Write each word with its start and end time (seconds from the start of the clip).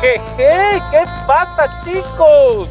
¿Qué 0.00 1.04
pasa, 1.26 1.66
chicos? 1.82 2.68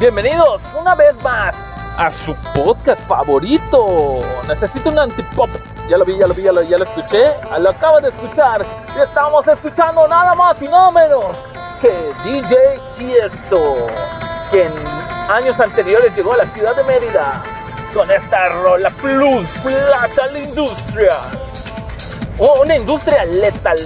Bienvenidos 0.00 0.60
una 0.76 0.96
vez 0.96 1.14
más 1.22 1.54
a 1.96 2.10
su 2.10 2.34
podcast 2.52 3.00
favorito. 3.06 4.20
Necesito 4.48 4.88
un 4.90 4.98
antipop. 4.98 5.48
Ya 5.88 5.96
lo 5.96 6.04
vi, 6.04 6.18
ya 6.18 6.26
lo 6.26 6.34
vi, 6.34 6.42
ya 6.42 6.50
lo, 6.50 6.62
ya 6.62 6.78
lo 6.78 6.84
escuché. 6.84 7.30
Lo 7.60 7.70
acabo 7.70 8.00
de 8.00 8.08
escuchar. 8.08 8.66
Y 8.96 9.00
estamos 9.00 9.46
escuchando 9.46 10.08
nada 10.08 10.34
más 10.34 10.60
y 10.60 10.64
nada 10.64 10.90
menos 10.90 11.36
que 11.80 11.92
DJ 12.24 12.80
Tiesto, 12.96 13.86
que 14.50 14.64
en 14.64 14.72
años 15.30 15.60
anteriores 15.60 16.14
llegó 16.16 16.32
a 16.32 16.38
la 16.38 16.46
ciudad 16.46 16.74
de 16.74 16.82
Mérida 16.82 17.40
con 17.94 18.10
esta 18.10 18.48
rola 18.48 18.90
Plus 18.90 19.46
Plata 19.62 20.26
la 20.32 20.38
industria. 20.40 21.18
Oh, 22.36 22.62
una 22.62 22.74
industria 22.74 23.24
letal. 23.26 23.78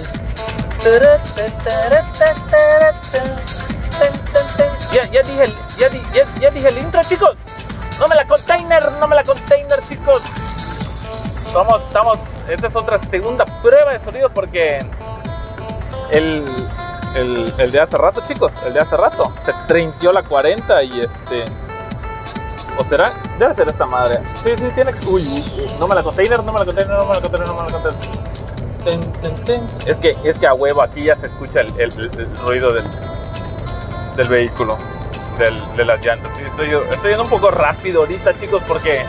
Ya, 4.91 5.05
ya, 5.05 5.21
dije, 5.23 5.43
el- 5.45 5.55
ya, 5.77 5.89
di- 5.89 6.01
ya, 6.39 6.49
dije 6.51 6.67
el 6.69 6.77
intro, 6.77 7.01
chicos. 7.03 7.31
No 7.99 8.07
me 8.07 8.15
la 8.15 8.27
container, 8.27 8.91
no 8.99 9.07
me 9.07 9.15
la 9.15 9.23
container, 9.23 9.79
chicos. 9.87 10.21
Vamos, 11.53 11.81
estamos. 11.83 12.19
Esta 12.49 12.67
es 12.67 12.75
otra 12.75 12.99
segunda 13.09 13.45
prueba 13.61 13.91
de 13.93 14.03
sonido 14.03 14.29
porque 14.29 14.79
el, 16.11 16.45
el, 17.15 17.53
el 17.57 17.71
de 17.71 17.79
hace 17.79 17.97
rato, 17.97 18.21
chicos, 18.27 18.51
el 18.65 18.73
de 18.73 18.81
hace 18.81 18.97
rato, 18.97 19.31
se 19.45 19.53
trinqueó 19.67 20.11
la 20.11 20.23
40 20.23 20.83
y 20.83 21.01
este. 21.01 21.45
¿O 22.77 22.83
será? 22.83 23.11
Debe 23.39 23.53
ser 23.55 23.69
esta 23.69 23.85
madre. 23.85 24.19
Sí, 24.43 24.51
sí, 24.57 24.69
tiene 24.75 24.91
que. 24.93 25.05
Uy, 25.07 25.69
no 25.79 25.87
me 25.87 25.95
la 25.95 26.03
container, 26.03 26.43
no 26.43 26.51
me 26.51 26.59
la 26.59 26.65
container, 26.65 26.93
no 26.97 27.05
me 27.05 27.13
la 27.15 27.21
container, 27.21 27.47
no 27.47 27.53
me 27.55 27.71
la 27.71 27.71
container. 27.71 28.32
Ten, 28.83 28.99
ten, 29.21 29.31
ten. 29.45 29.61
Es 29.87 29.95
que, 29.97 30.09
es 30.09 30.37
que 30.39 30.47
a 30.47 30.53
huevo 30.53 30.81
aquí 30.81 31.03
ya 31.03 31.15
se 31.15 31.27
escucha 31.27 31.61
el, 31.61 31.67
el- 31.79 31.91
el- 32.19 32.37
ruido 32.45 32.73
del, 32.73 32.83
del 34.17 34.27
vehículo, 34.27 34.77
del- 35.37 35.77
de 35.77 35.85
las 35.85 36.05
llantas. 36.05 36.37
Estoy, 36.39 36.67
estoy 36.91 37.09
yendo 37.11 37.23
un 37.23 37.29
poco 37.29 37.49
rápido 37.49 38.01
ahorita, 38.01 38.33
chicos, 38.39 38.61
porque 38.67 38.99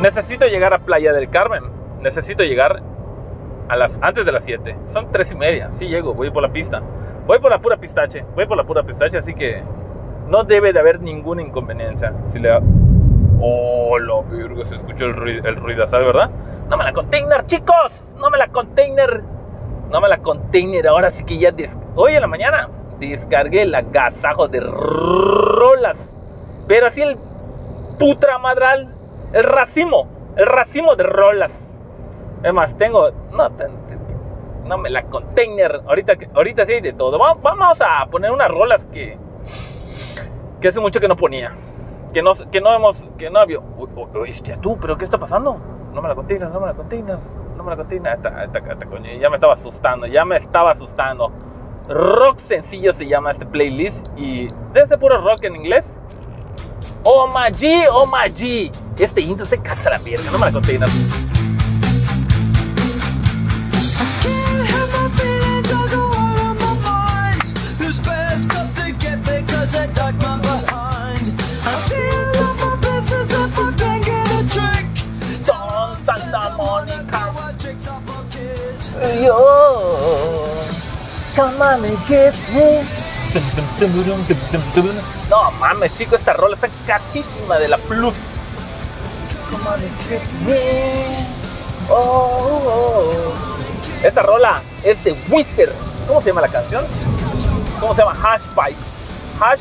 necesito 0.00 0.46
llegar 0.46 0.72
a 0.72 0.78
Playa 0.78 1.12
del 1.12 1.28
Carmen. 1.28 1.64
Necesito 2.00 2.42
llegar 2.44 2.80
a 3.68 3.76
las 3.76 3.98
antes 4.00 4.24
de 4.24 4.32
las 4.32 4.44
7. 4.44 4.74
Son 4.92 5.10
3 5.12 5.32
y 5.32 5.34
media. 5.34 5.70
Sí 5.78 5.86
llego, 5.86 6.14
voy 6.14 6.30
por 6.30 6.42
la 6.42 6.50
pista. 6.50 6.80
Voy 7.26 7.38
por 7.40 7.50
la 7.50 7.58
pura 7.58 7.76
pistache. 7.76 8.24
Voy 8.34 8.46
por 8.46 8.56
la 8.56 8.64
pura 8.64 8.82
pistache, 8.82 9.18
así 9.18 9.34
que 9.34 9.62
no 10.28 10.44
debe 10.44 10.72
de 10.72 10.80
haber 10.80 11.00
ninguna 11.00 11.42
inconveniencia. 11.42 12.12
Si 12.32 12.38
le 12.38 12.50
Oh, 13.42 13.98
lo 13.98 14.22
virgo, 14.24 14.64
se 14.66 14.74
escuchó 14.74 15.06
el, 15.06 15.14
ruido, 15.16 15.48
el 15.48 15.56
ruidazal, 15.56 16.04
¿verdad? 16.04 16.30
No 16.70 16.76
me 16.76 16.84
la 16.84 16.92
container, 16.92 17.44
chicos. 17.46 18.04
No 18.16 18.30
me 18.30 18.38
la 18.38 18.48
container. 18.48 19.22
No 19.90 20.00
me 20.00 20.08
la 20.08 20.18
container. 20.18 20.86
Ahora 20.88 21.10
sí 21.10 21.24
que 21.24 21.36
ya 21.38 21.52
hoy 21.96 22.14
en 22.14 22.20
la 22.20 22.26
mañana 22.28 22.68
descargué 23.00 23.62
el 23.62 23.74
agasajo 23.74 24.46
de 24.48 24.60
rolas. 24.60 26.16
Pero 26.68 26.86
así 26.86 27.02
el 27.02 27.18
putramadral, 27.98 28.94
el 29.32 29.42
racimo, 29.44 30.06
el 30.36 30.46
racimo 30.46 30.94
de 30.94 31.02
rolas. 31.02 31.52
Es 32.42 32.52
más, 32.54 32.76
tengo. 32.78 33.10
No, 33.32 33.48
no 34.64 34.78
me 34.78 34.90
la 34.90 35.02
container. 35.04 35.80
Ahorita, 35.88 36.12
ahorita 36.34 36.64
sí 36.66 36.72
hay 36.74 36.80
de 36.80 36.92
todo. 36.92 37.18
Va- 37.18 37.34
Vamos 37.34 37.78
a 37.80 38.06
poner 38.06 38.30
unas 38.30 38.48
rolas 38.48 38.84
que. 38.92 39.18
Que 40.60 40.68
hace 40.68 40.78
mucho 40.78 41.00
que 41.00 41.08
no 41.08 41.16
ponía. 41.16 41.52
Que 42.14 42.22
no, 42.22 42.32
que 42.52 42.60
no 42.60 42.72
hemos. 42.72 42.96
Que 43.18 43.28
no 43.28 43.40
había. 43.40 43.58
Uy, 43.58 44.30
hostia, 44.30 44.56
tú, 44.60 44.78
¿pero 44.80 44.96
qué 44.96 45.04
está 45.04 45.18
pasando? 45.18 45.58
No 45.92 46.02
me 46.02 46.08
la 46.08 46.14
container, 46.14 46.48
no 46.48 46.60
me 46.60 46.66
la 46.66 46.74
container. 46.74 47.18
No 47.56 47.64
me 47.64 47.70
la 47.70 47.76
container. 47.76 48.14
Esta, 48.14 48.44
esta, 48.44 48.58
esta, 48.58 48.86
coño, 48.86 49.10
ya 49.20 49.28
me 49.28 49.36
estaba 49.36 49.54
asustando, 49.54 50.06
ya 50.06 50.24
me 50.24 50.36
estaba 50.36 50.72
asustando. 50.72 51.32
Rock 51.88 52.40
sencillo 52.40 52.92
se 52.92 53.06
llama 53.06 53.32
este 53.32 53.46
playlist. 53.46 54.08
Y 54.16 54.46
ser 54.74 54.98
puro 54.98 55.20
rock 55.20 55.44
en 55.44 55.56
inglés. 55.56 55.92
Oh 57.04 57.26
my 57.28 57.52
G, 57.52 57.86
oh 57.90 58.06
my 58.06 58.30
G. 58.32 58.70
Este 58.98 59.20
intro 59.20 59.46
se 59.46 59.58
casa 59.60 59.90
la 59.90 59.98
verga, 59.98 60.30
no 60.30 60.38
me 60.38 60.50
la 60.50 60.58
out 70.12 70.49
No 85.28 85.50
mames, 85.52 85.96
chico, 85.96 86.16
esta 86.16 86.32
rola 86.32 86.56
está 86.56 86.68
catísima 86.86 87.58
de 87.58 87.68
la 87.68 87.78
plus. 87.78 88.14
Oh, 91.88 91.94
oh, 91.94 92.62
oh. 92.66 94.06
Esta 94.06 94.22
rola 94.22 94.62
es 94.82 95.02
de 95.04 95.12
Wizard. 95.28 95.72
¿Cómo 96.06 96.20
se 96.20 96.28
llama 96.28 96.40
la 96.40 96.48
canción? 96.48 96.84
¿Cómo 97.78 97.94
se 97.94 98.02
llama? 98.02 98.12
Hash 98.12 98.42
Pipe. 98.54 98.82
Hash 99.40 99.60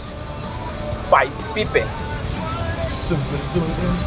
Pipe. 1.09 1.33
Pipe. 1.53 1.85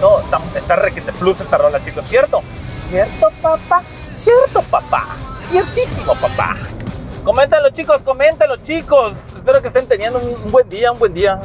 No, 0.00 0.20
está, 0.20 0.40
está 0.56 0.76
requete 0.76 1.12
plus 1.12 1.40
esta 1.40 1.58
rola, 1.58 1.84
chicos. 1.84 2.04
¿Cierto? 2.08 2.42
¿Cierto, 2.90 3.30
papá? 3.40 3.82
¿Cierto, 4.22 4.62
papá? 4.62 5.06
Ciertísimo, 5.50 6.14
papá. 6.14 6.56
Coméntalo, 7.24 7.70
chicos, 7.70 8.00
coméntalo, 8.04 8.56
chicos. 8.58 9.12
Espero 9.36 9.60
que 9.60 9.68
estén 9.68 9.86
teniendo 9.86 10.18
un, 10.20 10.50
buen 10.50 10.68
día, 10.68 10.92
un 10.92 10.98
buen 10.98 11.14
día. 11.14 11.36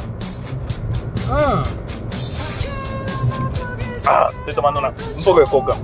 Mm. 1.27 1.63
Ah, 4.06 4.29
estoy 4.39 4.53
tomando 4.53 4.79
una, 4.79 4.89
un 4.89 5.24
poco 5.24 5.39
de 5.39 5.45
coca. 5.47 5.75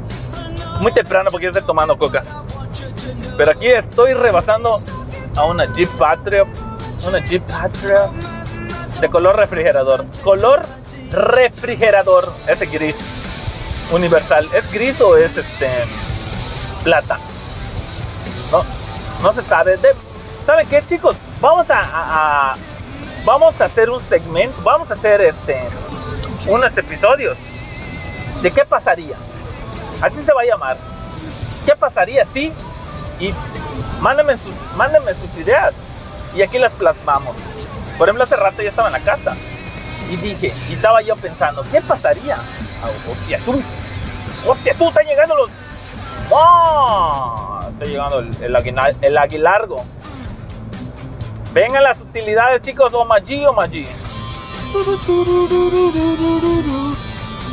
Muy 0.80 0.92
temprano 0.92 1.30
porque 1.31 1.45
yo 1.45 1.51
estoy 1.51 1.66
tomando 1.66 1.98
coca. 1.98 2.24
Pero 3.38 3.51
aquí 3.51 3.68
estoy 3.68 4.13
rebasando 4.13 4.80
a 5.36 5.46
una 5.46 5.66
Jeep 5.75 5.89
Patriot. 5.98 6.48
Una 7.07 7.19
Jeep 7.19 7.44
Patriot 7.46 8.12
de 9.01 9.10
color 9.10 9.36
refrigerador. 9.36 10.06
Color 10.24 10.62
refrigerador. 11.12 12.31
Ese 12.48 12.68
gris. 12.68 12.96
Universal. 13.92 14.48
¿Es 14.54 14.72
gris 14.72 15.01
o 15.01 15.18
es 15.18 15.36
este 15.38 15.68
plata? 16.83 17.18
No, 18.51 18.63
no 19.21 19.33
se 19.33 19.41
sabe. 19.41 19.77
De- 19.77 19.95
¿Sabe 20.45 20.65
qué, 20.65 20.83
chicos? 20.88 21.15
Vamos 21.39 21.68
a- 21.69 22.56
vamos 23.25 23.59
a 23.62 23.65
hacer 23.65 23.89
un 23.89 24.00
segmento. 24.01 24.62
Vamos 24.63 24.89
a 24.91 24.94
hacer 24.94 25.21
este 25.21 25.62
unos 26.47 26.75
episodios 26.77 27.38
de 28.41 28.51
qué 28.51 28.65
pasaría. 28.65 29.15
Así 30.01 30.18
se 30.25 30.33
va 30.33 30.41
a 30.41 30.45
llamar. 30.45 30.77
¿Qué 31.65 31.75
pasaría 31.75 32.25
si? 32.33 32.51
Y 33.19 33.33
mándenme 34.01 34.38
sus, 34.38 34.53
mándenme 34.75 35.13
sus 35.13 35.33
ideas. 35.41 35.74
Y 36.36 36.41
aquí 36.41 36.57
las 36.59 36.74
plasmamos. 36.74 37.36
Por 37.97 38.07
ejemplo, 38.09 38.24
hace 38.25 38.36
rato 38.36 38.62
yo 38.62 38.69
estaba 38.69 38.89
en 38.89 38.94
la 38.94 39.00
casa. 39.00 39.33
Y 40.09 40.18
dije, 40.18 40.51
y 40.69 40.74
estaba 40.74 41.01
yo 41.01 41.15
pensando, 41.15 41.63
¿qué 41.71 41.79
pasaría? 41.81 42.36
Ah, 42.36 42.89
hostia, 43.09 43.39
tú. 43.45 43.62
Hostia, 44.45 44.74
tú, 44.77 44.89
están 44.89 45.06
llegando 45.06 45.36
los. 45.36 45.50
¡Oh! 46.35 47.59
Está 47.69 47.85
llegando 47.85 48.19
el, 48.19 48.35
el, 48.41 48.56
el 49.01 49.18
aguilargo. 49.18 49.75
Vengan 51.53 51.83
las 51.83 52.00
utilidades, 52.01 52.62
chicos. 52.63 52.91
O 52.94 53.06
Maggi 53.06 53.45
o 53.45 53.53
Maggi. 53.53 53.85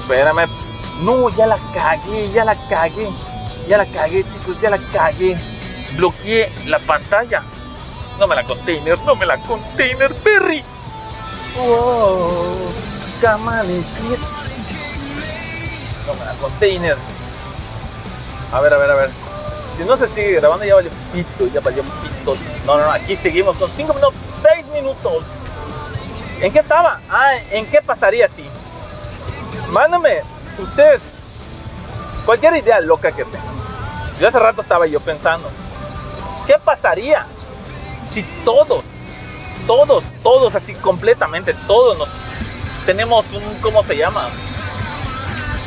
Espérame. 0.01 0.49
No, 1.03 1.29
ya 1.31 1.47
la 1.47 1.59
cagué, 1.75 2.31
ya 2.33 2.45
la 2.45 2.55
cagué. 2.69 3.11
Ya 3.69 3.77
la 3.77 3.85
cagué, 3.85 4.25
chicos, 4.25 4.59
ya 4.63 4.71
la 4.71 4.79
cagué. 4.93 5.37
Bloqueé 5.97 6.51
la 6.67 6.79
pantalla. 6.79 7.43
No 8.19 8.27
me 8.27 8.35
la 8.35 8.45
container, 8.45 8.99
no 9.01 9.15
me 9.15 9.27
la 9.27 9.37
container, 9.43 10.15
Perry. 10.15 10.65
Wow, 11.57 12.73
camalete. 13.21 14.19
No 16.07 16.15
me 16.15 16.25
la 16.25 16.33
container. 16.41 16.97
A 18.53 18.61
ver, 18.61 18.75
a 18.75 18.79
ver, 18.79 18.91
a 18.91 18.95
ver. 18.95 19.11
Si 19.77 19.85
no 19.85 19.97
se 19.97 20.09
sigue 20.09 20.33
grabando, 20.33 20.65
ya 20.65 20.75
valió 20.75 20.91
pito, 21.13 21.47
ya 21.47 21.61
valió 21.61 21.83
pito. 21.83 22.37
No, 22.67 22.77
no, 22.77 22.85
no, 22.85 22.91
aquí 22.91 23.17
seguimos 23.17 23.57
con 23.57 23.71
5 23.75 23.95
minutos, 23.95 24.15
6 24.43 24.67
minutos. 24.67 25.25
¿En 26.41 26.53
qué 26.53 26.59
estaba? 26.59 27.01
Ah, 27.09 27.37
¿en 27.51 27.67
qué 27.67 27.81
pasaría 27.81 28.29
si? 28.29 28.49
Mándame 29.71 30.23
ustedes 30.59 31.01
cualquier 32.25 32.57
idea 32.57 32.81
loca 32.81 33.13
que 33.13 33.25
tengan. 33.25 33.55
Yo 34.19 34.29
hace 34.29 34.39
rato 34.39 34.63
estaba 34.63 34.87
yo 34.87 35.01
pensando, 35.01 35.49
¿qué 36.47 36.55
pasaría 36.63 37.25
si 38.07 38.23
todos, 38.45 38.85
todos, 39.67 40.05
todos 40.23 40.55
así 40.55 40.75
completamente, 40.75 41.55
todos 41.67 41.97
nos 41.97 42.09
tenemos 42.85 43.25
un, 43.33 43.61
¿cómo 43.61 43.83
se 43.85 43.97
llama? 43.97 44.29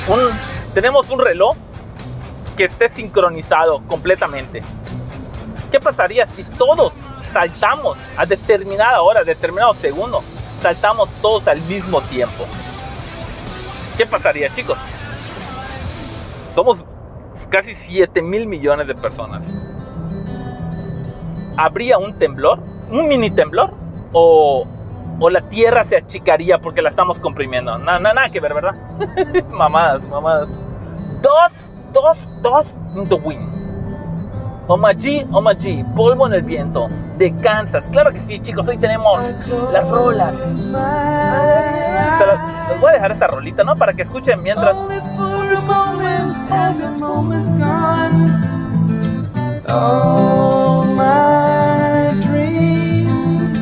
Un, 0.08 0.30
tenemos 0.74 1.10
un 1.10 1.20
reloj 1.20 1.56
que 2.56 2.66
esté 2.66 2.90
sincronizado 2.90 3.82
completamente. 3.88 4.64
¿Qué 5.72 5.80
pasaría 5.80 6.28
si 6.28 6.44
todos 6.44 6.94
saltamos 7.34 7.98
a 8.16 8.26
determinada 8.26 9.02
hora, 9.02 9.24
determinado 9.24 9.74
segundo, 9.74 10.22
saltamos 10.62 11.10
todos 11.22 11.48
al 11.48 11.60
mismo 11.64 12.00
tiempo. 12.02 12.46
¿Qué 13.98 14.06
pasaría, 14.06 14.50
chicos? 14.56 14.78
Somos 16.56 16.80
casi 17.50 17.76
7 17.76 18.22
mil 18.22 18.48
millones 18.48 18.88
de 18.88 18.96
personas. 18.96 19.42
¿Habría 21.58 21.98
un 21.98 22.18
temblor? 22.18 22.60
¿Un 22.90 23.08
mini 23.08 23.30
temblor? 23.30 23.72
¿O, 24.14 24.66
o 25.20 25.30
la 25.30 25.42
Tierra 25.50 25.86
se 25.86 25.98
achicaría 25.98 26.60
porque 26.60 26.82
la 26.82 26.90
estamos 26.90 27.20
comprimiendo? 27.20 27.78
Nada, 27.78 28.00
nada 28.00 28.30
que 28.30 28.40
ver, 28.40 28.54
¿verdad? 28.54 28.76
mamadas, 29.50 30.04
mamadas. 30.04 30.50
Dos, 31.22 31.52
dos, 31.94 32.18
dos 32.42 32.66
in 32.96 33.06
the 33.08 33.16
wind. 33.16 33.54
Omaji, 34.68 35.26
Omaji, 35.32 35.84
polvo 35.96 36.26
en 36.28 36.34
el 36.34 36.42
viento, 36.42 36.88
de 37.18 37.34
Kansas. 37.36 37.84
Claro 37.92 38.12
que 38.14 38.20
sí, 38.20 38.40
chicos, 38.42 38.68
hoy 38.68 38.78
tenemos 38.78 39.20
las 39.72 39.88
rolas. 39.90 40.34
Las- 40.72 42.70
les 42.70 42.80
voy 42.82 42.90
a 42.90 42.94
dejar 42.94 43.12
esta 43.12 43.28
rolita, 43.28 43.64
¿no? 43.64 43.76
Para 43.76 43.94
que 43.94 44.04
escuchen 44.04 44.42
mientras. 44.42 44.74
All 49.70 50.84
my 50.86 52.14
dreams 52.22 53.60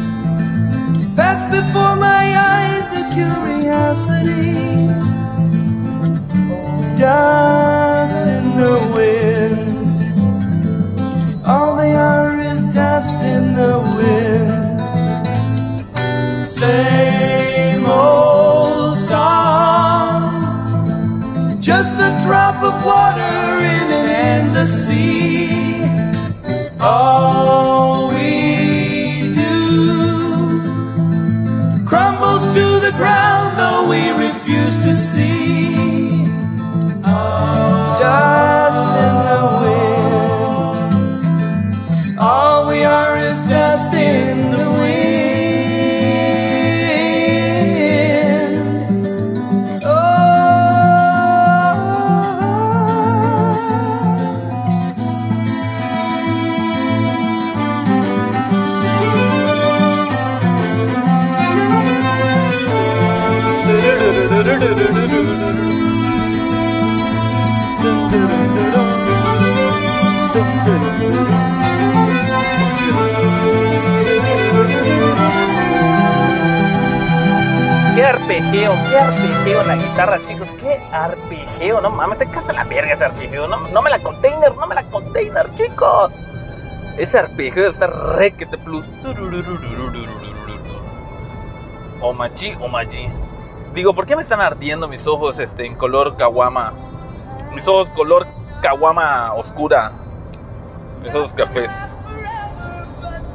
pass 1.15 1.45
before 1.45 1.95
my 1.95 2.25
eyes, 2.35 2.97
a 2.97 3.03
curiosity. 3.13 5.00
Dust 7.01 8.27
in 8.27 8.45
the 8.61 8.77
wind. 8.93 9.57
All 11.43 11.75
they 11.75 11.95
are 11.95 12.39
is 12.39 12.67
dust 12.67 13.23
in 13.25 13.55
the 13.55 13.79
wind. 13.97 14.79
Same 16.47 17.87
old 17.87 18.99
song. 18.99 20.21
Just 21.59 21.97
a 21.97 22.11
drop 22.23 22.61
of 22.61 22.85
water 22.85 23.40
arpegio, 78.11 78.71
qué 78.89 78.97
arpegio 78.97 79.61
en 79.61 79.67
la 79.67 79.75
guitarra, 79.75 80.19
chicos. 80.27 80.47
Qué 80.59 80.79
arpegio, 80.91 81.81
no 81.81 81.89
mames, 81.89 82.19
te 82.19 82.27
cansa 82.27 82.53
la 82.53 82.63
verga 82.63 82.93
ese 82.93 83.05
arpegio. 83.05 83.47
No, 83.47 83.57
no 83.57 83.81
me 83.81 83.89
la 83.89 83.99
container, 83.99 84.55
no 84.55 84.67
me 84.67 84.75
la 84.75 84.83
container, 84.83 85.45
chicos. 85.55 86.13
Ese 86.97 87.19
arpegio 87.19 87.69
está 87.69 87.87
requete 87.87 88.57
plus. 88.57 88.85
Omachi, 92.01 92.55
omachi. 92.59 93.07
Digo, 93.73 93.93
¿por 93.93 94.05
qué 94.05 94.15
me 94.15 94.23
están 94.23 94.41
ardiendo 94.41 94.87
mis 94.87 95.05
ojos 95.07 95.39
este, 95.39 95.65
en 95.65 95.75
color 95.75 96.17
kawama? 96.17 96.73
Mis 97.53 97.67
ojos 97.67 97.89
color 97.89 98.27
kawama 98.61 99.33
oscura. 99.33 99.91
Mis 101.01 101.13
ojos 101.15 101.31
cafés. 101.33 101.90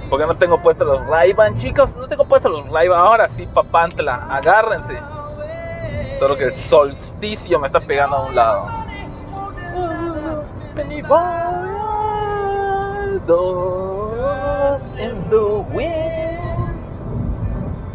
Porque 0.08 0.26
no 0.26 0.36
tengo 0.36 0.60
puestos 0.62 0.86
los 0.86 1.06
ray 1.06 1.34
chicos. 1.56 1.94
No 1.96 2.08
tengo 2.08 2.24
puestos 2.24 2.52
los 2.52 2.72
ray 2.72 2.88
Ahora 2.88 3.28
sí, 3.28 3.46
papantla. 3.52 4.26
Agárrense. 4.30 4.98
Solo 6.18 6.36
que 6.36 6.44
el 6.44 6.56
solsticio 6.70 7.58
me 7.58 7.66
está 7.66 7.80
pegando 7.80 8.16
a 8.16 8.26
un 8.26 8.34
lado. 8.34 8.66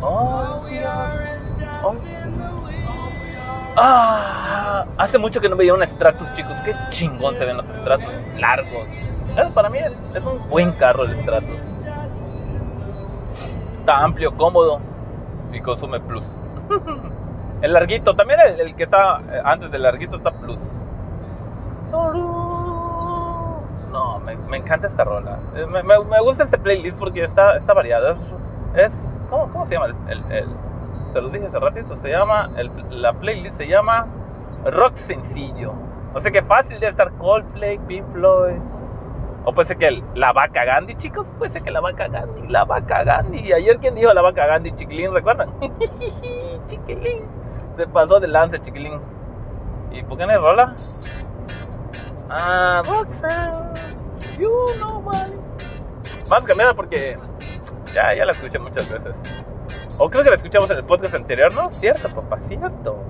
Oh, 0.01 0.61
oh. 1.83 1.95
Ah, 3.77 4.85
hace 4.97 5.17
mucho 5.17 5.39
que 5.39 5.47
no 5.47 5.55
veía 5.55 5.73
un 5.73 5.85
Stratus, 5.85 6.27
chicos. 6.35 6.53
Qué 6.65 6.75
chingón 6.91 7.37
se 7.37 7.45
ven 7.45 7.57
los 7.57 7.65
Stratus 7.65 8.13
largos. 8.37 8.87
Para 9.55 9.69
mí 9.69 9.79
es 9.79 10.23
un 10.23 10.49
buen 10.49 10.73
carro 10.73 11.05
el 11.05 11.17
Stratus. 11.21 11.73
Está 13.91 14.05
amplio, 14.05 14.31
cómodo 14.37 14.79
y 15.51 15.59
consume 15.59 15.99
plus. 15.99 16.23
el 17.61 17.73
larguito, 17.73 18.15
también 18.15 18.39
el, 18.39 18.61
el 18.61 18.73
que 18.73 18.83
está 18.83 19.19
eh, 19.29 19.41
antes 19.43 19.69
del 19.69 19.83
larguito 19.83 20.15
está 20.15 20.31
plus. 20.31 20.57
No, 23.91 24.19
me, 24.25 24.37
me 24.37 24.55
encanta 24.55 24.87
esta 24.87 25.03
rola. 25.03 25.39
Eh, 25.57 25.65
Me, 25.65 25.83
me- 25.83 26.05
me 26.05 26.21
gusta 26.21 26.43
este 26.45 26.57
playlist 26.57 26.97
porque 26.97 27.21
está, 27.25 27.57
está 27.57 27.73
variado. 27.73 28.13
Es, 28.13 28.19
es- 28.85 28.93
¿cómo, 29.29 29.49
cómo 29.51 29.65
se 29.67 29.73
llama? 29.73 29.87
El, 30.07 30.23
el- 30.31 30.47
te 31.13 31.21
lo 31.21 31.27
dije 31.27 31.47
hace 31.47 31.59
ratito. 31.59 31.97
Se 31.97 32.07
llama, 32.11 32.49
el- 32.55 32.71
la 33.01 33.11
playlist 33.11 33.57
se 33.57 33.67
llama 33.67 34.05
Rock 34.71 34.95
Sencillo. 34.95 35.73
O 36.13 36.21
sea 36.21 36.31
que 36.31 36.41
fácil 36.43 36.79
de 36.79 36.87
estar 36.87 37.11
Coldplay, 37.17 37.77
Pink 37.79 38.05
Floyd. 38.13 38.55
O 39.43 39.53
puede 39.53 39.67
ser 39.67 39.77
que 39.77 40.03
la 40.15 40.33
vaca 40.33 40.63
Gandhi, 40.65 40.95
chicos. 40.95 41.27
Puede 41.37 41.51
ser 41.51 41.63
que 41.63 41.71
la 41.71 41.81
vaca 41.81 42.07
Gandhi, 42.07 42.47
la 42.47 42.63
vaca 42.63 43.03
Gandhi. 43.03 43.51
Ayer, 43.53 43.77
¿quién 43.79 43.95
dijo 43.95 44.13
la 44.13 44.21
vaca 44.21 44.45
Gandhi? 44.45 44.71
Chiquilín, 44.73 45.13
¿recuerdan? 45.13 45.49
Chiquilín. 46.67 47.25
Se 47.75 47.87
pasó 47.87 48.19
de 48.19 48.27
lance, 48.27 48.61
Chiquilín. 48.61 48.99
¿Y 49.91 50.03
por 50.03 50.17
qué 50.17 50.25
no 50.25 50.39
rola? 50.39 50.75
Ah, 52.29 52.81
Roxanne, 52.87 53.73
you 54.39 54.49
know 54.77 54.99
why. 54.99 55.33
Vamos 56.29 56.45
a 56.45 56.47
cambiarla 56.47 56.73
porque 56.73 57.17
ya, 57.93 58.13
ya 58.13 58.25
la 58.25 58.31
escuché 58.31 58.57
muchas 58.57 58.89
veces. 58.89 59.13
O 59.97 60.09
creo 60.09 60.23
que 60.23 60.29
la 60.29 60.35
escuchamos 60.35 60.69
en 60.71 60.77
el 60.77 60.83
podcast 60.85 61.15
anterior, 61.15 61.53
¿no? 61.53 61.71
Cierto, 61.71 62.09
papá, 62.09 62.39
cierto. 62.47 63.03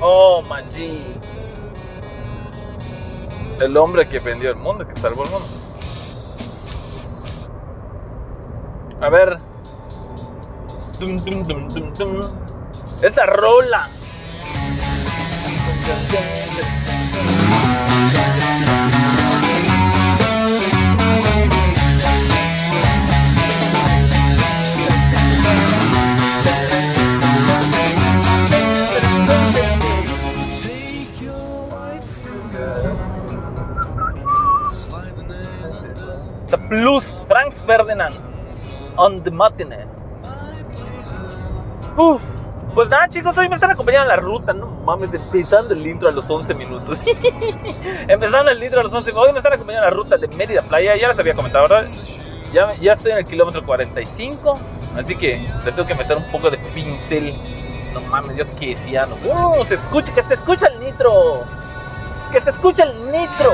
Oh, 0.00 0.42
Manji. 0.42 1.18
El 3.60 3.76
hombre 3.76 4.08
que 4.08 4.18
vendió 4.18 4.50
el 4.50 4.56
mundo, 4.56 4.86
que 4.86 5.00
salvó 5.00 5.24
el 5.24 5.30
mundo. 5.30 5.46
A 9.00 9.08
ver. 9.08 9.38
Dum, 10.98 11.18
dum. 11.24 12.20
Esa 13.02 13.26
rola. 13.26 13.88
Plus, 36.68 37.04
Franz 37.28 37.54
Ferdinand, 37.64 38.16
on 38.96 39.22
the 39.22 39.30
matinee. 39.30 39.86
Uf, 41.96 42.20
pues 42.74 42.88
nada 42.90 43.08
chicos, 43.08 43.36
hoy 43.38 43.48
me 43.48 43.54
están 43.54 43.70
acompañando 43.70 44.08
la 44.08 44.16
ruta, 44.16 44.52
no 44.52 44.66
mames, 44.66 45.14
empezando 45.14 45.72
el 45.74 45.86
intro 45.86 46.08
a 46.08 46.12
los 46.12 46.28
11 46.28 46.54
minutos. 46.54 46.98
empezando 48.08 48.50
el 48.50 48.62
intro 48.62 48.80
a 48.80 48.82
los 48.82 48.92
11 48.92 49.10
minutos, 49.10 49.26
hoy 49.26 49.32
me 49.32 49.38
están 49.38 49.52
acompañando 49.52 49.86
en 49.86 49.92
la 49.92 49.96
ruta 49.96 50.16
de 50.16 50.28
Mérida 50.28 50.62
Playa, 50.62 50.96
ya 50.96 51.08
les 51.08 51.18
había 51.18 51.34
comentado, 51.34 51.68
¿verdad? 51.68 51.90
Ya, 52.52 52.92
estoy 52.92 53.12
en 53.12 53.18
el 53.18 53.24
kilómetro 53.24 53.64
45, 53.64 54.58
así 54.96 55.16
que 55.16 55.40
le 55.64 55.72
tengo 55.72 55.86
que 55.86 55.94
meter 55.94 56.16
un 56.16 56.30
poco 56.32 56.50
de 56.50 56.58
pincel. 56.74 57.34
No 57.94 58.00
mames, 58.02 58.34
Dios 58.34 58.56
que 58.58 58.74
decía, 58.74 59.06
no. 59.06 59.50
Uh, 59.50 59.64
se 59.64 59.74
escucha, 59.74 60.14
que 60.14 60.22
se 60.22 60.34
escucha 60.34 60.66
el 60.66 60.80
nitro. 60.80 61.44
Que 62.32 62.40
se 62.40 62.50
escuche 62.50 62.82
el 62.82 63.12
nitro. 63.12 63.52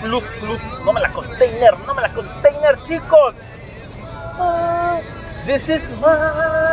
Plus, 0.00 0.22
plus. 0.40 0.60
No 0.84 0.92
me 0.92 1.00
la 1.00 1.12
container, 1.12 1.78
no 1.86 1.94
me 1.94 2.02
la 2.02 2.12
container, 2.12 2.76
chicos. 2.86 3.34
Ah, 4.38 4.98
this 5.46 5.68
is 5.68 6.00
mine. 6.00 6.66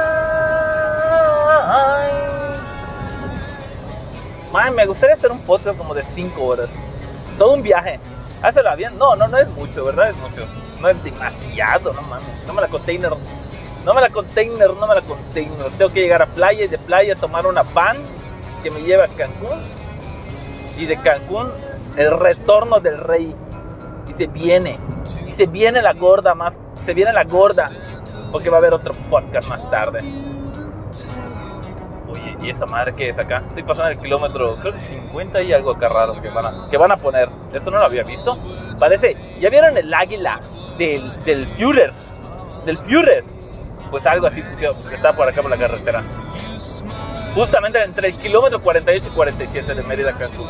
Man, 4.51 4.75
me 4.75 4.85
gustaría 4.85 5.15
hacer 5.15 5.31
un 5.31 5.39
podcast 5.39 5.77
como 5.77 5.95
de 5.95 6.03
5 6.13 6.43
horas. 6.43 6.69
Todo 7.39 7.53
un 7.53 7.63
viaje. 7.63 7.99
Hácelo 8.43 8.75
bien. 8.75 8.97
No, 8.97 9.15
no, 9.15 9.27
no 9.27 9.37
es 9.37 9.49
mucho, 9.51 9.85
¿verdad? 9.85 10.09
Es 10.09 10.17
mucho. 10.17 10.45
No 10.81 10.89
es 10.89 11.01
demasiado, 11.03 11.93
no 11.93 12.01
mames. 12.03 12.43
No 12.45 12.53
me 12.53 12.61
la 12.61 12.67
container. 12.67 13.11
No 13.85 13.93
me 13.93 14.01
la 14.01 14.09
container, 14.09 14.69
no 14.69 14.85
me 14.87 14.95
la 14.95 15.01
container. 15.01 15.71
Tengo 15.77 15.91
que 15.91 16.01
llegar 16.01 16.21
a 16.21 16.25
playa 16.27 16.65
y 16.65 16.67
de 16.67 16.77
playa 16.77 17.15
tomar 17.15 17.47
una 17.47 17.63
van 17.63 17.97
que 18.61 18.69
me 18.69 18.81
lleve 18.81 19.03
a 19.03 19.07
Cancún. 19.07 19.57
Y 20.77 20.85
de 20.85 20.97
Cancún, 20.97 21.51
el 21.95 22.11
retorno 22.19 22.81
del 22.81 22.97
rey. 22.97 23.33
Y 24.09 24.13
se 24.13 24.27
viene. 24.27 24.77
Y 25.25 25.31
se 25.31 25.45
viene 25.45 25.81
la 25.81 25.93
gorda 25.93 26.35
más. 26.35 26.53
Se 26.85 26.93
viene 26.93 27.13
la 27.13 27.23
gorda. 27.23 27.67
Porque 28.31 28.49
va 28.49 28.57
a 28.57 28.59
haber 28.59 28.73
otro 28.73 28.93
podcast 29.09 29.47
más 29.47 29.69
tarde. 29.69 29.99
¿Y 32.43 32.49
esa 32.49 32.65
madre 32.65 32.93
qué 32.95 33.09
es 33.09 33.17
acá? 33.17 33.43
Estoy 33.47 33.63
pasando 33.63 33.91
el 33.91 33.99
kilómetro, 33.99 34.53
creo 34.55 34.73
que 34.73 34.79
50 34.79 35.41
y 35.41 35.53
algo 35.53 35.71
acá 35.71 35.89
raro 35.89 36.21
que 36.21 36.29
van 36.29 36.45
a, 36.45 36.65
que 36.69 36.77
van 36.77 36.91
a 36.91 36.97
poner. 36.97 37.29
Eso 37.53 37.71
no 37.71 37.77
lo 37.77 37.85
había 37.85 38.03
visto. 38.03 38.37
Parece, 38.79 39.15
¿ya 39.37 39.49
vieron 39.49 39.77
el 39.77 39.93
águila 39.93 40.39
del, 40.77 41.23
del 41.23 41.47
Führer? 41.47 41.93
Del 42.65 42.77
Führer. 42.77 43.23
Pues 43.89 44.05
algo 44.05 44.27
así 44.27 44.41
que 44.41 44.65
está 44.95 45.13
por 45.13 45.27
acá 45.27 45.41
por 45.41 45.51
la 45.51 45.57
carretera. 45.57 46.01
Justamente 47.33 47.81
entre 47.81 48.09
el 48.09 48.17
kilómetro 48.17 48.61
48 48.61 49.07
y 49.07 49.11
47 49.11 49.73
de 49.73 49.83
Mérida 49.83 50.17
Cancún. 50.17 50.49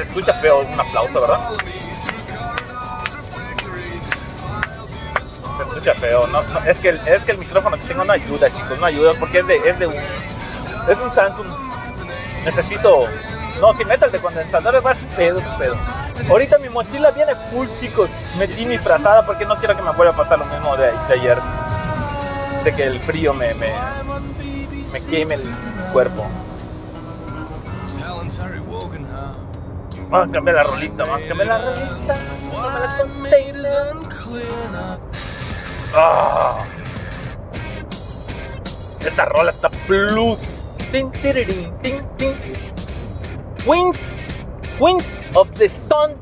Se 0.00 0.06
escucha 0.06 0.32
feo 0.32 0.60
un 0.60 0.80
aplauso, 0.80 1.20
¿verdad? 1.20 1.50
Se 5.58 5.62
escucha 5.62 5.94
feo, 5.96 6.26
no, 6.28 6.42
no, 6.42 6.64
es, 6.64 6.78
que 6.78 6.88
el, 6.88 6.96
es 7.06 7.22
que 7.24 7.32
el 7.32 7.38
micrófono 7.38 7.76
tengo 7.76 8.02
no 8.06 8.12
ayuda, 8.14 8.48
chicos, 8.48 8.80
no 8.80 8.86
ayuda 8.86 9.12
porque 9.20 9.40
es 9.40 9.46
de, 9.46 9.56
es 9.56 9.78
de 9.78 9.88
un, 9.88 9.92
es 9.92 10.98
un 10.98 11.14
Samsung. 11.14 11.46
Necesito, 12.46 13.08
no, 13.60 13.76
si 13.76 13.84
metas 13.84 14.10
de 14.10 14.18
condensadores 14.20 14.82
va 14.82 14.92
a 14.92 14.94
pedo, 15.14 15.38
pedo. 15.58 15.76
Ahorita 16.30 16.56
mi 16.56 16.70
mochila 16.70 17.10
viene 17.10 17.34
full, 17.50 17.68
chicos. 17.78 18.08
Metí 18.38 18.64
mi 18.64 18.78
frazada 18.78 19.26
porque 19.26 19.44
no 19.44 19.54
quiero 19.56 19.76
que 19.76 19.82
me 19.82 19.90
vuelva 19.90 20.14
a 20.14 20.16
pasar 20.16 20.38
lo 20.38 20.46
mismo 20.46 20.78
de, 20.78 20.86
de 20.86 21.14
ayer. 21.14 21.38
De 22.64 22.72
que 22.72 22.84
el 22.84 23.00
frío 23.00 23.34
me, 23.34 23.52
me, 23.56 23.74
me 24.94 25.06
queme 25.10 25.34
el 25.34 25.42
cuerpo. 25.92 26.26
Vamos 30.10 30.28
a 30.28 30.32
cambiar 30.32 30.56
la 30.56 30.62
rolita, 30.64 31.04
vamos 31.04 31.22
a 31.22 31.28
cambiar 31.28 31.46
la 31.46 31.58
rolita. 31.58 32.14
Ah. 35.94 36.58
Esta 39.00 39.24
rola 39.26 39.50
está 39.50 39.68
plus. 39.86 40.38
Tin, 40.90 41.10
tin. 41.12 42.02
Queens, 43.64 43.98
Queens 44.78 45.06
of 45.34 45.48
the 45.54 45.66
Stone 45.66 46.16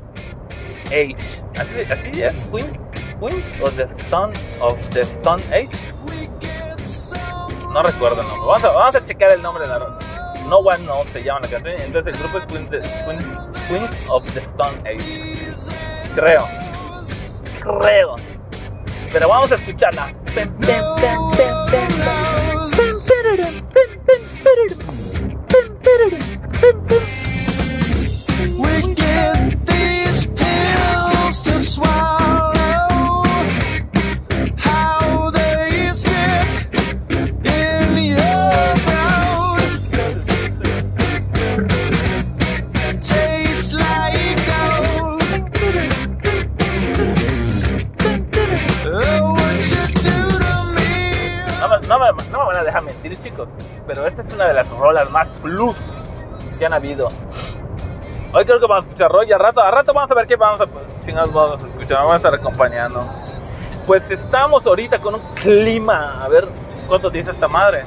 Age. 0.88 1.16
Así, 1.58 1.80
así 1.90 2.22
es, 2.22 2.34
Queen, 2.50 2.78
Queens 3.18 3.44
of 3.62 3.74
the 3.76 3.88
Stone 4.04 4.34
of 4.60 4.76
the 4.90 5.00
Stone 5.00 5.42
Age. 5.50 5.70
No 7.72 7.82
recuerdo 7.82 8.20
el 8.20 8.28
nombre. 8.28 8.46
Vamos 8.46 8.64
a, 8.64 8.68
vamos 8.70 8.94
a 8.96 9.06
checar 9.06 9.32
el 9.32 9.40
nombre 9.40 9.64
de 9.64 9.70
la 9.70 9.78
rola. 9.78 10.07
No 10.48 10.60
One 10.60 10.78
Knows 10.84 11.06
se 11.10 11.22
llama 11.22 11.40
la 11.42 11.48
canción. 11.48 11.80
Entonces 11.80 12.16
el 12.16 12.22
grupo 12.22 12.38
es 12.38 12.46
Queens 13.68 14.08
of 14.10 14.24
the 14.32 14.40
Stone 14.40 14.80
Age. 14.88 15.34
Creo. 16.14 16.48
Creo. 17.60 18.16
Pero 19.12 19.28
vamos 19.28 19.52
a 19.52 19.56
escucharla. 19.56 20.10
Más 55.06 55.28
plus 55.42 55.76
que 56.58 56.66
han 56.66 56.72
habido. 56.72 57.08
Hoy 58.32 58.44
creo 58.44 58.60
que 58.60 58.66
vamos 58.66 58.84
a 58.84 58.88
escuchar 58.88 59.10
rock 59.10 59.24
y 59.28 59.32
a 59.32 59.38
rato, 59.38 59.60
a 59.60 59.70
rato 59.70 59.92
vamos 59.94 60.10
a 60.10 60.14
ver 60.14 60.26
qué 60.26 60.36
vamos 60.36 60.60
a, 60.60 60.66
chingados 61.04 61.32
vamos 61.32 61.64
a 61.64 61.66
escuchar. 61.66 61.98
Vamos 61.98 62.12
a 62.12 62.16
estar 62.16 62.34
acompañando. 62.34 63.00
Pues 63.86 64.10
estamos 64.10 64.66
ahorita 64.66 64.98
con 64.98 65.14
un 65.14 65.20
clima. 65.34 66.22
A 66.22 66.28
ver 66.28 66.46
cuánto 66.86 67.08
dice 67.08 67.30
esta 67.30 67.48
madre. 67.48 67.84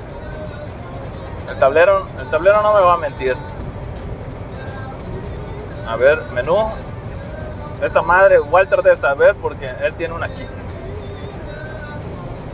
El 1.49 1.57
tablero, 1.57 2.07
el 2.19 2.27
tablero 2.29 2.61
no 2.63 2.73
me 2.73 2.81
va 2.81 2.93
a 2.93 2.97
mentir. 2.97 3.35
A 5.87 5.95
ver, 5.95 6.23
menú. 6.33 6.69
Esta 7.81 8.01
madre, 8.01 8.39
Walter 8.39 8.81
debe 8.81 8.95
saber 8.95 9.35
porque 9.35 9.69
él 9.83 9.93
tiene 9.95 10.13
una 10.13 10.27
aquí. 10.27 10.45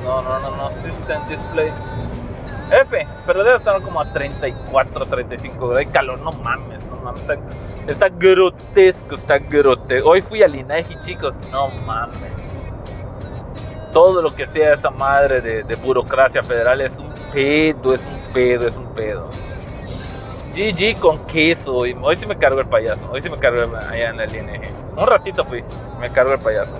No, 0.03 0.21
no, 0.21 0.39
no, 0.39 0.51
no. 0.55 0.69
System 0.81 1.21
display. 1.29 1.71
F, 2.71 3.07
pero 3.25 3.43
debe 3.43 3.57
estar 3.57 3.81
como 3.81 4.01
a 4.01 4.11
34, 4.11 5.05
35 5.05 5.57
grados. 5.57 5.77
Hay 5.77 5.85
calor, 5.87 6.19
no 6.19 6.31
mames, 6.43 6.85
no 6.85 6.97
mames. 6.97 7.27
Está, 7.87 8.09
grotesco, 8.09 9.15
está 9.15 9.37
grotesco. 9.39 10.09
Hoy 10.09 10.21
fui 10.21 10.43
al 10.43 10.55
INEGI, 10.55 11.01
chicos. 11.03 11.35
No 11.51 11.69
mames. 11.85 12.19
Todo 13.93 14.21
lo 14.21 14.29
que 14.29 14.45
sea 14.47 14.73
esa 14.73 14.89
madre 14.89 15.41
de, 15.41 15.63
de 15.63 15.75
burocracia 15.77 16.43
federal 16.43 16.81
es 16.81 16.97
un 16.97 17.09
pedo, 17.33 17.95
es 17.95 18.01
un 18.01 18.33
pedo, 18.33 18.67
es 18.67 18.75
un 18.75 18.93
pedo. 18.93 19.29
GG 20.53 20.99
con 20.99 21.25
queso. 21.27 21.75
Hoy, 21.77 21.95
sí 22.17 22.25
me 22.25 22.37
cargo 22.37 22.59
el 22.59 22.67
payaso. 22.67 23.09
Hoy 23.11 23.21
sí 23.21 23.29
me 23.29 23.37
cargo 23.37 23.75
allá 23.75 24.09
en 24.09 24.19
el 24.19 24.35
INEGI. 24.35 24.69
Un 24.97 25.07
ratito 25.07 25.45
fui. 25.45 25.63
Me 25.99 26.09
cargo 26.09 26.33
el 26.33 26.39
payaso. 26.39 26.73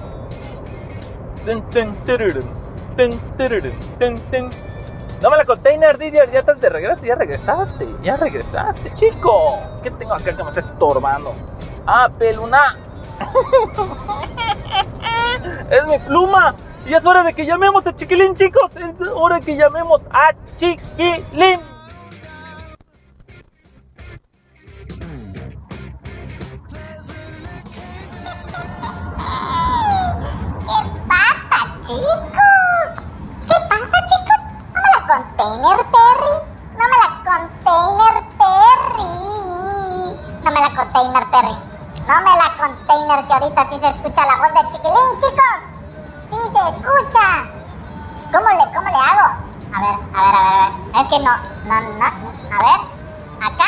Ten. 5.18 5.22
Dame 5.22 5.38
la 5.38 5.46
container, 5.46 5.98
Didier. 5.98 6.32
Ya 6.32 6.40
estás 6.40 6.62
de 6.62 6.70
regreso. 6.70 7.04
Ya 7.04 7.16
regresaste. 7.16 7.88
Ya 8.04 8.18
regresaste, 8.18 8.94
chico. 8.96 9.60
¿Qué 9.84 9.92
tengo 9.92 10.14
acá 10.14 10.36
que 10.36 10.44
me 10.44 10.50
está 10.50 10.62
estorbando? 10.62 11.36
Ah, 11.86 12.10
peluna. 12.18 12.78
es 15.72 15.84
mi 15.88 15.98
pluma. 16.00 16.54
Y 16.86 16.94
es 16.94 17.06
hora 17.06 17.24
de 17.24 17.34
que 17.34 17.46
llamemos 17.46 17.86
a 17.86 17.96
Chiquilín, 17.96 18.36
chicos. 18.36 18.72
Es 18.76 18.96
hora 19.14 19.36
de 19.36 19.42
que 19.42 19.56
llamemos 19.58 20.02
a 20.12 20.34
Chiquilín. 20.58 21.60
¿Qué 30.68 30.80
pasa, 31.08 31.80
chicos? 31.82 33.04
¿Qué 33.48 33.56
pasa, 33.70 33.98
chicos? 34.08 34.42
No 34.74 34.82
me 34.82 34.90
la 35.08 35.37
container, 35.48 35.80
Perry. 35.96 36.36
No 36.78 36.84
me 36.92 36.98
la 37.04 37.10
container, 37.24 38.16
Perry. 38.38 39.10
No 40.44 40.52
me 40.52 40.60
la 40.60 40.70
container, 40.76 41.26
Perry. 41.32 41.56
No 42.08 42.16
me 42.22 42.34
la 42.36 42.48
container, 42.58 43.20
que 43.28 43.34
ahorita 43.34 43.62
sí 43.70 43.80
se 43.80 43.88
escucha 43.88 44.26
la 44.26 44.36
voz 44.38 44.52
de 44.54 44.62
Chiquilín, 44.72 45.12
chicos. 45.22 45.60
Sí 46.30 46.40
se 46.54 46.62
escucha. 46.70 47.28
¿Cómo 48.34 48.50
le, 48.50 48.64
cómo 48.76 48.90
le 48.90 48.96
hago? 48.96 49.28
A 49.74 49.82
ver, 49.82 49.96
a 50.14 50.22
ver, 50.22 50.36
a 50.36 50.42
ver, 50.42 50.46
a 50.46 50.60
ver. 50.60 51.02
Es 51.02 51.08
que 51.08 51.20
no, 51.20 51.34
no, 51.66 51.76
no. 51.82 52.06
A 52.06 52.60
ver. 52.64 52.80
Acá. 53.42 53.67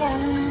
Bye. 0.00 0.49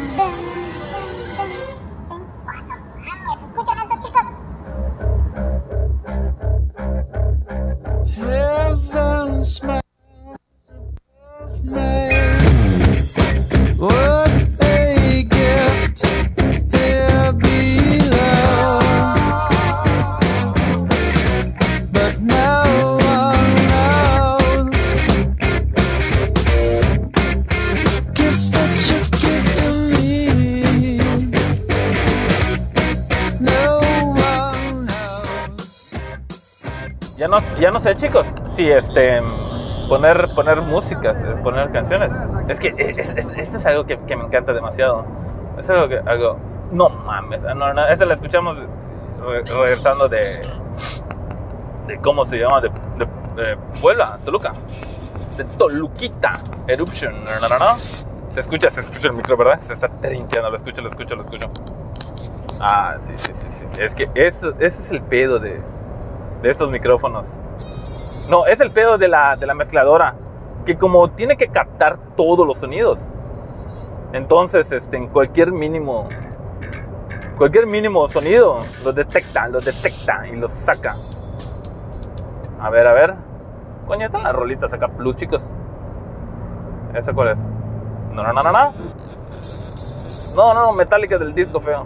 Este. 38.71 39.21
Poner, 39.87 40.27
poner 40.35 40.61
músicas, 40.61 41.17
eh, 41.17 41.39
poner 41.43 41.71
canciones. 41.71 42.11
Es 42.47 42.59
que 42.59 42.75
es- 42.77 42.97
es- 42.97 43.09
es- 43.09 43.37
esto 43.37 43.57
es 43.57 43.65
algo 43.65 43.85
que, 43.85 43.97
me 44.15 44.23
encanta 44.25 44.53
demasiado. 44.53 45.03
Es 45.57 45.67
algo 45.69 45.87
que. 45.87 45.97
Algo, 45.97 46.37
no 46.71 46.89
mames. 46.89 47.41
No, 47.41 47.73
no, 47.73 47.87
esta 47.87 48.05
la 48.05 48.13
escuchamos 48.13 48.57
re- 48.57 49.43
regresando 49.43 50.07
de. 50.07 50.41
de 51.87 51.97
¿Cómo 52.01 52.23
se 52.25 52.37
llama? 52.37 52.61
De, 52.61 52.69
de, 53.35 53.57
Puebla, 53.81 54.19
Toluca. 54.25 54.53
De 55.37 55.43
Toluquita 55.57 56.29
Eruption. 56.67 57.25
No, 57.25 57.49
no, 57.49 57.57
no. 57.57 57.77
Se 57.77 58.41
escucha, 58.41 58.69
se 58.69 58.81
escucha 58.81 59.07
el 59.07 59.13
micro, 59.13 59.35
¿verdad? 59.37 59.59
Se 59.61 59.73
está 59.73 59.87
trinqueando. 59.87 60.51
Lo 60.51 60.57
escucho, 60.57 60.81
lo 60.83 60.89
escucho, 60.89 61.15
lo 61.15 61.23
escucho. 61.23 61.49
Ah, 62.61 62.95
sí, 62.99 63.13
sí, 63.15 63.33
sí. 63.33 63.47
sí. 63.59 63.65
Es 63.81 63.95
que 63.95 64.07
eso, 64.13 64.53
ese 64.59 64.83
es 64.83 64.91
el 64.91 65.01
pedo 65.01 65.39
de, 65.39 65.59
de 66.43 66.49
estos 66.51 66.69
micrófonos. 66.69 67.27
No, 68.29 68.45
es 68.45 68.59
el 68.59 68.69
pedo 68.71 68.97
de 68.97 69.07
la, 69.07 69.35
de 69.35 69.47
la 69.47 69.55
mezcladora. 69.55 70.15
Que 70.65 70.77
como 70.77 71.09
tiene 71.11 71.35
que 71.35 71.47
captar 71.47 71.97
todos 72.15 72.45
los 72.45 72.57
sonidos. 72.57 72.99
Entonces, 74.13 74.71
este, 74.71 74.97
en 74.97 75.07
cualquier 75.07 75.51
mínimo. 75.51 76.07
Cualquier 77.37 77.65
mínimo 77.65 78.07
sonido 78.07 78.59
lo 78.83 78.91
detecta, 78.91 79.47
lo 79.47 79.61
detecta 79.61 80.27
y 80.27 80.35
lo 80.35 80.47
saca. 80.47 80.93
A 82.59 82.69
ver, 82.69 82.85
a 82.85 82.93
ver. 82.93 83.15
Coño, 83.87 84.05
están 84.05 84.23
las 84.23 84.35
rolitas 84.35 84.71
acá, 84.73 84.87
plus, 84.89 85.15
chicos. 85.15 85.41
¿Esa 86.93 87.13
cuál 87.13 87.29
es? 87.29 87.39
No, 88.11 88.21
no, 88.23 88.33
no, 88.33 88.43
no, 88.43 88.51
no. 88.51 88.73
No, 90.35 90.53
no, 90.53 90.73
Metallica 90.73 91.17
del 91.17 91.33
disco 91.33 91.59
feo. 91.59 91.85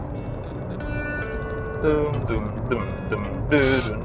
Tum, 1.82 2.12
tum, 2.28 2.46
tum. 3.10 4.04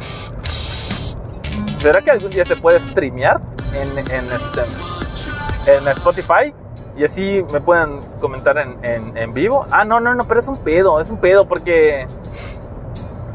¿Será 1.81 2.03
que 2.03 2.11
algún 2.11 2.31
día 2.31 2.45
se 2.45 2.57
puede 2.57 2.81
streamear 2.81 3.41
en, 3.73 3.99
en, 3.99 4.25
este, 4.33 5.73
en 5.73 5.89
Spotify? 5.89 6.53
Y 6.97 7.05
así 7.05 7.45
me 7.53 7.61
pueden 7.61 7.99
comentar 8.21 8.59
en, 8.59 9.17
en, 9.17 9.33
vivo. 9.33 9.65
Ah, 9.71 9.85
no, 9.85 10.01
no, 10.01 10.15
no, 10.15 10.25
pero 10.25 10.41
es 10.41 10.49
un 10.49 10.59
pedo, 10.59 11.01
es 11.01 11.09
un 11.11 11.19
pedo 11.19 11.47
porque 11.47 12.07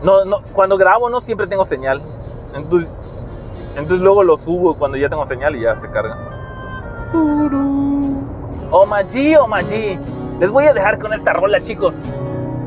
no, 0.03 0.25
no, 0.25 0.41
cuando 0.53 0.77
grabo 0.77 1.10
no 1.10 1.21
siempre 1.21 1.47
tengo 1.47 1.63
señal. 1.63 2.01
Entonces, 2.53 2.89
entonces 3.77 3.99
luego 3.99 4.23
lo 4.23 4.38
subo 4.38 4.75
cuando 4.75 4.97
ya 4.97 5.08
tengo 5.08 5.25
señal 5.25 5.56
y 5.56 5.62
ya 5.62 5.77
se 5.77 5.89
carga. 5.89 6.17
Oh 8.71 8.86
Magi, 8.86 9.36
oh 9.38 9.47
Magi. 9.47 9.97
Les 10.41 10.51
voy 10.51 10.65
a 10.65 10.73
dejar 10.73 10.99
con 10.99 11.13
esta 11.13 11.32
rola, 11.32 11.62
chicos. 11.62 11.93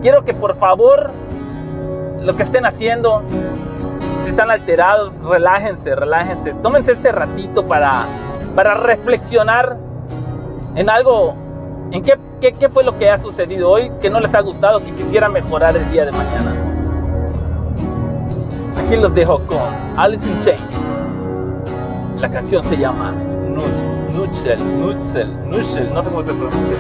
Quiero 0.00 0.24
que 0.24 0.32
por 0.32 0.54
favor 0.54 1.10
lo 2.20 2.34
que 2.34 2.42
estén 2.42 2.64
haciendo, 2.64 3.22
si 4.26 4.30
están 4.30 4.50
alterados, 4.50 5.14
relájense, 5.20 5.94
relájense. 5.94 6.52
Tómense 6.62 6.92
este 6.92 7.12
ratito 7.12 7.64
para, 7.64 8.04
para 8.56 8.74
reflexionar 8.74 9.76
en 10.74 10.90
algo, 10.90 11.32
en 11.92 12.02
qué, 12.02 12.18
qué, 12.40 12.52
qué 12.52 12.68
fue 12.68 12.82
lo 12.82 12.98
que 12.98 13.08
ha 13.08 13.18
sucedido 13.18 13.70
hoy, 13.70 13.92
que 14.00 14.10
no 14.10 14.18
les 14.18 14.34
ha 14.34 14.40
gustado, 14.40 14.80
que 14.84 14.90
quisiera 14.92 15.28
mejorar 15.28 15.76
el 15.76 15.88
día 15.92 16.06
de 16.06 16.10
mañana. 16.10 16.54
Aquí 18.84 18.96
los 18.96 19.14
dejo 19.14 19.38
con 19.46 19.58
Alice 19.96 20.26
in 20.28 20.42
Chains. 20.42 22.20
La 22.20 22.28
canción 22.28 22.64
se 22.64 22.76
llama 22.76 23.12
Nu- 23.12 24.16
Nutshell, 24.18 24.58
Nutshell, 24.80 25.28
Nutshell, 25.48 25.94
no 25.94 26.02
sé 26.02 26.10
cómo 26.10 26.22
se 26.24 26.32
pronuncia. 26.32 26.76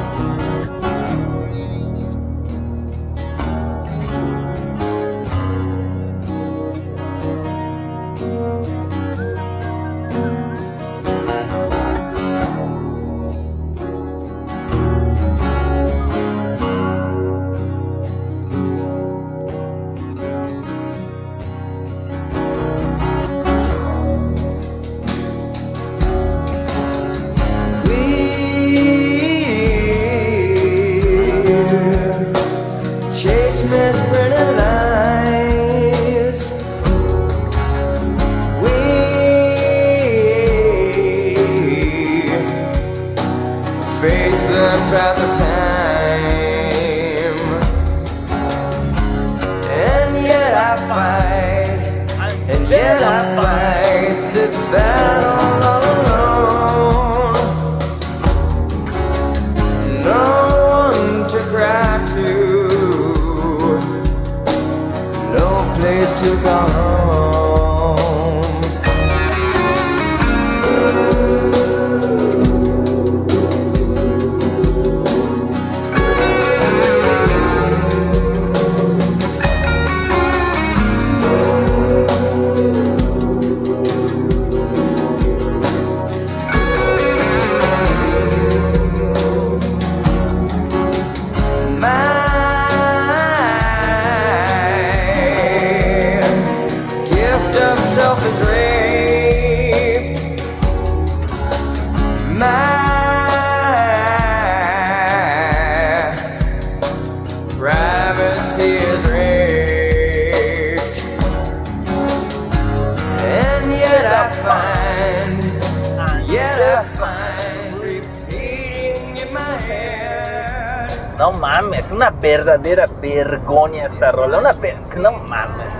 Mames, 121.86 121.92
una 121.92 122.10
verdadera 122.10 122.86
vergonia 123.00 123.86
esta 123.86 124.12
rola. 124.12 124.38
Una 124.38 124.52
no 124.96 125.12
mames. 125.12 125.72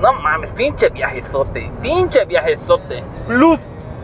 No 0.00 0.12
mames, 0.14 0.50
pinche 0.50 0.88
viajezote. 0.88 1.70
Pinche 1.82 2.24
viajezote. 2.24 3.02
Plus, 3.26 3.60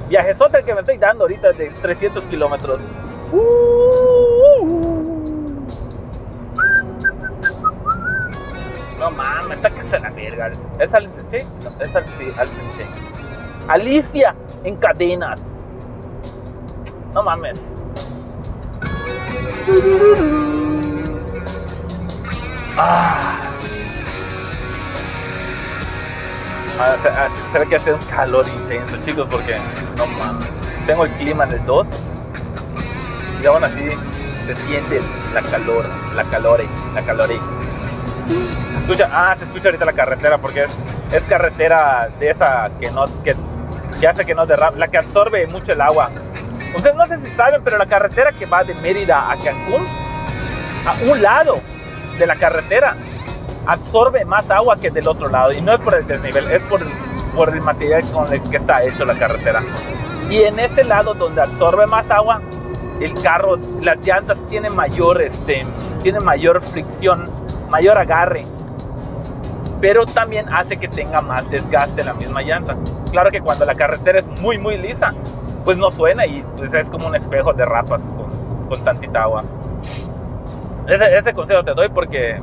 viajezote 0.09 0.63
que 0.65 0.75
me 0.75 0.81
estoy 0.81 0.99
dando 0.99 1.25
ahorita 1.25 1.53
de 1.53 1.71
300 1.83 2.25
kilómetros. 2.25 2.81
Uh. 3.33 4.97
No 8.99 9.11
mames, 9.11 9.57
esta 9.57 9.71
casa 9.71 9.97
es 9.97 10.03
la 10.03 10.11
verga. 10.11 10.53
¿Es 10.79 10.95
Alice? 10.95 11.47
No, 11.65 11.85
es 11.85 11.97
Alice. 12.39 12.87
Alicia 13.69 14.35
en 14.65 14.77
cadenas. 14.77 15.41
No 17.15 17.23
mames. 17.23 17.61
Ah. 22.79 23.41
Ah, 26.79 26.97
se, 27.03 27.09
ah, 27.09 27.29
se 27.53 27.59
ve 27.59 27.69
que 27.69 27.77
hace 27.77 27.93
un 27.95 28.01
calor 28.01 28.45
intenso, 28.47 28.99
chicos, 29.07 29.27
porque 29.31 29.57
no 29.97 30.07
mames. 30.07 30.47
Tengo 30.85 31.05
el 31.05 31.11
clima 31.13 31.45
el 31.45 31.65
2 31.65 31.87
y 33.43 33.47
aún 33.47 33.65
así 33.65 33.89
se 34.47 34.57
siente 34.57 35.01
la 35.33 35.41
calor, 35.41 35.87
la 36.15 36.25
calore, 36.25 36.69
la 36.95 37.03
calore. 37.03 37.39
Se 38.29 38.79
escucha, 38.81 39.09
ah, 39.11 39.35
se 39.39 39.45
escucha 39.45 39.69
ahorita 39.69 39.87
la 39.87 39.93
carretera 39.95 40.37
porque 40.37 40.65
es, 40.65 40.73
es 41.13 41.23
carretera 41.23 42.11
de 42.21 42.31
esa 42.31 42.71
que 42.79 42.91
no, 42.91 43.05
que, 43.25 43.35
que 43.99 44.07
hace 44.07 44.27
que 44.27 44.35
no 44.35 44.45
derrame, 44.45 44.77
la 44.77 44.89
que 44.89 44.99
absorbe 44.99 45.47
mucho 45.47 45.73
el 45.73 45.81
agua. 45.81 46.11
Ustedes 46.77 46.95
no 46.95 47.07
sé 47.07 47.19
si 47.25 47.35
saben, 47.37 47.63
pero 47.65 47.79
la 47.79 47.87
carretera 47.87 48.33
que 48.33 48.45
va 48.45 48.63
de 48.65 48.75
Mérida 48.75 49.31
a 49.31 49.39
Cancún, 49.39 49.87
a 50.85 51.11
un 51.11 51.23
lado 51.23 51.59
de 52.19 52.27
la 52.27 52.37
carretera, 52.37 52.97
absorbe 53.67 54.25
más 54.25 54.51
agua 54.51 54.77
que 54.77 54.91
del 54.91 55.09
otro 55.09 55.29
lado. 55.29 55.53
Y 55.53 55.61
no 55.61 55.73
es 55.73 55.81
por 55.81 55.95
el 55.95 56.07
desnivel, 56.07 56.51
es 56.51 56.63
por 56.63 56.81
por 57.37 57.51
el 57.51 57.61
material 57.61 58.03
con 58.13 58.33
el 58.33 58.43
que 58.43 58.57
está 58.57 58.83
hecho 58.83 59.05
la 59.05 59.15
carretera. 59.15 59.63
Y 60.31 60.39
en 60.39 60.59
ese 60.59 60.83
lado 60.83 61.15
donde 61.15 61.43
absorbe 61.43 61.87
más 61.87 62.11
agua, 62.11 62.41
el 62.99 63.13
carro, 63.23 63.57
las 63.83 63.99
llantas 64.05 64.39
tienen 64.49 64.75
mayor, 64.75 65.21
este, 65.21 65.65
tienen 66.03 66.25
mayor 66.25 66.63
fricción, 66.63 67.27
mayor 67.71 67.99
agarre. 67.99 68.45
Pero 69.81 70.07
también 70.07 70.49
hace 70.49 70.79
que 70.79 70.89
tenga 70.89 71.21
más 71.21 71.49
desgaste 71.51 72.03
la 72.03 72.15
misma 72.15 72.41
llanta. 72.41 72.75
Claro 73.13 73.31
que 73.31 73.41
cuando 73.41 73.67
la 73.67 73.75
carretera 73.75 74.21
es 74.21 74.41
muy, 74.41 74.57
muy 74.57 74.79
lisa, 74.79 75.13
pues 75.65 75.77
no 75.77 75.91
suena 75.91 76.25
y 76.27 76.43
pues 76.57 76.73
es 76.73 76.89
como 76.89 77.07
un 77.07 77.15
espejo 77.15 77.53
de 77.53 77.67
rapas 77.67 78.01
con, 78.01 78.69
con 78.69 78.85
tantita 78.85 79.25
agua. 79.25 79.45
Ese, 80.89 81.33
consejo 81.33 81.65
te 81.65 81.75
doy 81.75 81.89
porque 81.89 82.41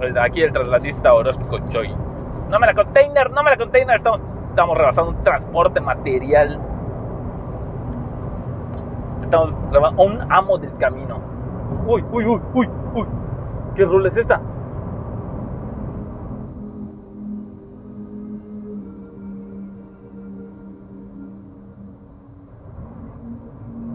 el- 0.00 0.18
aquí 0.18 0.42
el 0.42 0.52
trasladista 0.52 1.12
Orozco 1.12 1.58
Choi. 1.70 1.94
No 2.50 2.58
me 2.58 2.66
la 2.66 2.74
container, 2.74 3.30
no 3.30 3.42
me 3.42 3.50
la 3.50 3.56
container, 3.56 3.96
estamos, 3.96 4.20
estamos 4.50 4.78
rebasando 4.78 5.10
un 5.10 5.22
transporte 5.24 5.80
material. 5.80 6.58
Estamos 9.22 9.54
rebasando 9.72 10.02
un 10.04 10.32
amo 10.32 10.58
del 10.58 10.74
camino. 10.78 11.20
Uy, 11.86 12.04
uy, 12.12 12.24
uy, 12.26 12.40
uy, 12.54 12.68
uy. 12.94 13.06
¿Qué 13.74 13.84
rol 13.84 14.06
es 14.06 14.16
esta? 14.16 14.40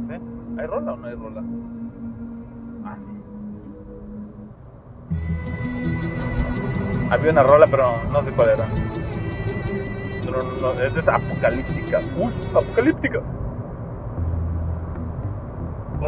Sé. 0.08 0.20
¿Hay 0.58 0.68
rola 0.68 0.94
o 0.94 0.98
no 0.98 1.08
hay 1.08 1.16
rola? 1.16 1.42
Había 7.12 7.32
una 7.32 7.44
rola, 7.44 7.68
pero 7.68 8.02
no 8.10 8.24
sé 8.24 8.32
cuál 8.32 8.50
era. 8.52 8.66
No, 10.62 10.72
esta 10.82 11.00
es 11.02 11.08
apocalíptica. 11.10 12.00
Uy, 12.16 12.32
apocalíptica. 12.56 13.20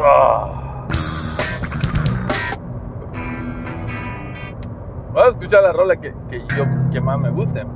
Ah. 0.02 0.86
Vamos 5.12 5.26
a 5.26 5.28
escuchar 5.28 5.62
la 5.62 5.72
rola 5.72 5.94
que, 5.96 6.14
que 6.30 6.40
yo 6.56 6.64
que 6.90 7.00
más 7.02 7.18
me 7.18 7.28
guste. 7.30 7.66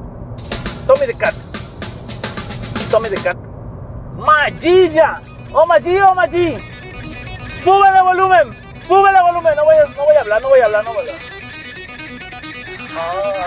Tommy 0.86 1.06
the 1.06 1.14
Cat. 1.14 1.34
Tommy 2.90 3.10
the 3.10 3.22
Cat. 3.22 3.36
¡Magilla! 4.16 5.20
¡Oh, 5.52 5.66
Maggi, 5.66 6.00
oh, 6.00 6.14
Maggi! 6.14 6.56
¡Súbele 7.62 8.02
volumen! 8.02 8.56
¡Súbele 8.82 9.20
volumen! 9.20 9.54
No 9.54 9.64
voy, 9.64 9.76
a, 9.76 9.86
no 9.94 10.04
voy 10.04 10.16
a 10.16 10.20
hablar, 10.22 10.42
no 10.42 10.48
voy 10.48 10.60
a 10.60 10.64
hablar, 10.64 10.84
no 10.84 10.94
voy 10.94 11.06
a 11.06 11.12
hablar. 11.12 11.27
Ah, 13.00 13.38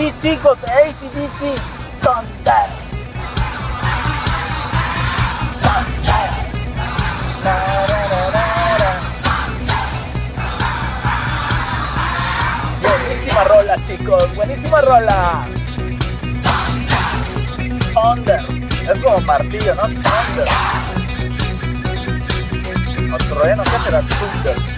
ACDC, 0.00 0.20
chicos, 0.22 0.58
ACDC, 0.64 1.40
na. 2.44 2.64
Buenísima 12.80 13.44
rola, 13.44 13.76
chicos, 13.86 14.34
buenísima 14.36 14.80
rola. 14.80 15.46
Thunder. 17.92 18.40
Es 18.90 19.02
como 19.02 19.20
martillo, 19.20 19.74
¿no? 19.74 19.82
Thunder. 19.82 20.48
O 23.12 23.18
trueno, 23.18 23.62
¿qué 23.64 23.78
será? 23.84 24.00
Thunder. 24.00 24.69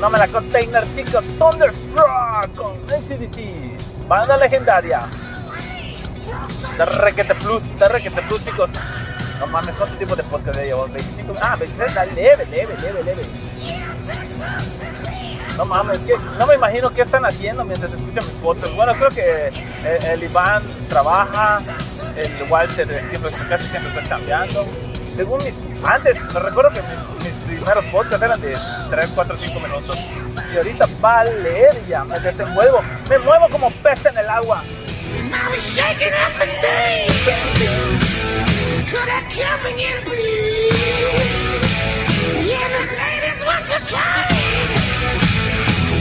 No 0.00 0.08
me 0.08 0.18
la 0.18 0.28
container, 0.28 0.82
chicos. 0.96 1.22
Thunderstruck 1.38 2.54
con 2.56 2.78
ACDC. 2.90 4.08
Banda 4.08 4.38
legendaria. 4.38 5.02
De 6.78 6.84
Requete 6.86 7.34
Plus, 7.34 7.62
de 7.78 7.88
Requete 7.88 8.22
Plus, 8.22 8.44
chicos. 8.44 8.70
No 9.40 9.46
mames, 9.46 9.74
¿cuánto 9.74 9.96
tiempo 9.96 10.14
de 10.14 10.22
podcast 10.24 10.58
ya 10.58 10.64
llevo? 10.64 10.86
25. 10.88 11.34
Ah, 11.40 11.56
26, 11.56 11.94
dale, 11.94 12.12
leve, 12.12 12.46
leve, 12.50 12.74
leve, 12.82 13.02
leve. 13.04 13.22
No 15.56 15.64
mames, 15.64 15.98
no 16.38 16.46
me 16.46 16.54
imagino 16.54 16.90
qué 16.90 17.02
están 17.02 17.24
haciendo 17.24 17.64
mientras 17.64 17.90
escuchan 17.90 18.24
mis 18.26 18.36
podcasts. 18.42 18.76
Bueno, 18.76 18.92
creo 18.94 19.08
que 19.08 19.48
el, 19.48 20.04
el 20.04 20.22
Iván 20.24 20.62
trabaja, 20.90 21.60
el 22.16 22.50
Walter 22.50 22.86
siempre, 22.86 23.30
casi 23.48 23.66
siempre 23.68 23.90
está 23.90 24.10
cambiando. 24.10 24.66
Según 25.16 25.42
mis, 25.42 25.54
antes, 25.84 26.18
me 26.34 26.40
recuerdo 26.40 26.70
que 26.72 26.82
mis, 26.82 27.32
primeros 27.46 27.84
podcasts 27.86 28.22
eran 28.22 28.40
de 28.42 28.56
3, 28.90 29.10
4, 29.14 29.36
5 29.38 29.60
minutos. 29.60 29.98
Y 30.52 30.56
ahorita 30.58 30.86
vale, 31.00 31.70
ya 31.88 32.04
me 32.04 32.18
desenvuelvo, 32.20 32.82
me 33.08 33.18
muevo 33.18 33.48
como 33.48 33.70
pez 33.70 34.04
en 34.04 34.18
el 34.18 34.28
agua. 34.28 34.62
could 38.90 39.08
I 39.08 39.22
come 39.30 39.66
again, 39.72 40.02
please? 40.04 41.34
Yeah, 42.50 42.66
the 42.74 42.82
ladies 43.00 43.40
want 43.46 43.64
to 43.70 43.78
come 43.92 44.30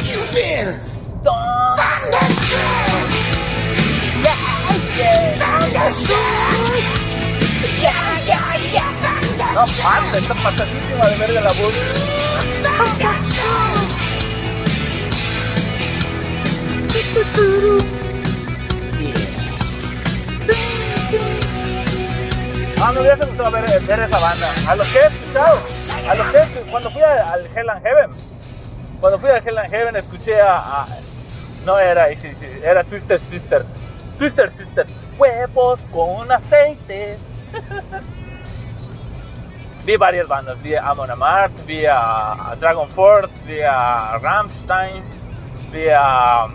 You've 0.09 0.31
been 0.33 0.69
thunderstruck. 1.77 3.09
Yeah, 4.25 4.35
yeah, 4.97 5.39
Thunderstruck. 5.41 6.83
Yeah, 7.85 8.27
yeah, 8.29 8.73
yeah, 8.73 8.91
thunderstruck. 9.03 9.53
No 9.55 9.63
mames, 9.83 10.15
está 10.23 10.35
pasadísima 10.35 11.05
de 11.09 11.15
verga 11.17 11.41
la 11.41 11.53
voz. 11.53 11.75
Thunderstruck. 12.63 13.89
Yeah. 20.47 20.78
Ah, 22.81 22.91
me 22.93 23.01
hubiera 23.01 23.15
gustado 23.17 23.51
ver, 23.51 23.81
ver 23.81 23.99
esa 23.99 24.19
banda. 24.19 24.47
A 24.69 24.75
los 24.75 24.87
que 24.87 24.99
he 24.99 25.07
escuchado, 25.07 25.59
a 26.09 26.15
los 26.15 26.27
que 26.27 26.61
cuando 26.71 26.89
fui 26.91 27.01
al 27.01 27.45
Hell 27.55 27.69
and 27.69 27.83
Heaven, 27.83 28.09
cuando 29.01 29.19
fui 29.19 29.29
al 29.29 29.45
Hell 29.47 29.57
and 29.57 29.69
Heaven 29.73 29.95
escuché 29.97 30.39
a, 30.41 30.85
no 31.65 31.77
era 31.77 32.07
era 32.63 32.83
Twister 32.83 33.19
Sister, 33.19 33.65
Twister 34.17 34.49
Sister, 34.57 34.85
huevos 35.17 35.79
con 35.91 36.31
aceite. 36.31 37.17
vi 39.85 39.97
varias 39.97 40.27
bandas, 40.27 40.61
vi 40.61 40.75
a 40.75 40.89
Amon 40.89 41.11
Amarth, 41.11 41.65
vi 41.65 41.85
a, 41.85 42.55
Dragon 42.59 42.87
Force, 42.91 43.33
vi 43.45 43.61
a 43.61 44.17
Rammstein, 44.21 45.03
vi 45.71 45.89
a, 45.89 46.43
a- 46.43 46.47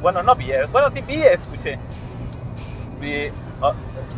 bueno 0.00 0.22
no 0.22 0.34
vi, 0.34 0.50
bueno 0.72 0.90
sí 0.90 1.00
vi, 1.02 1.22
escuché, 1.22 1.78
vi, 3.00 3.30
oh, 3.60 3.74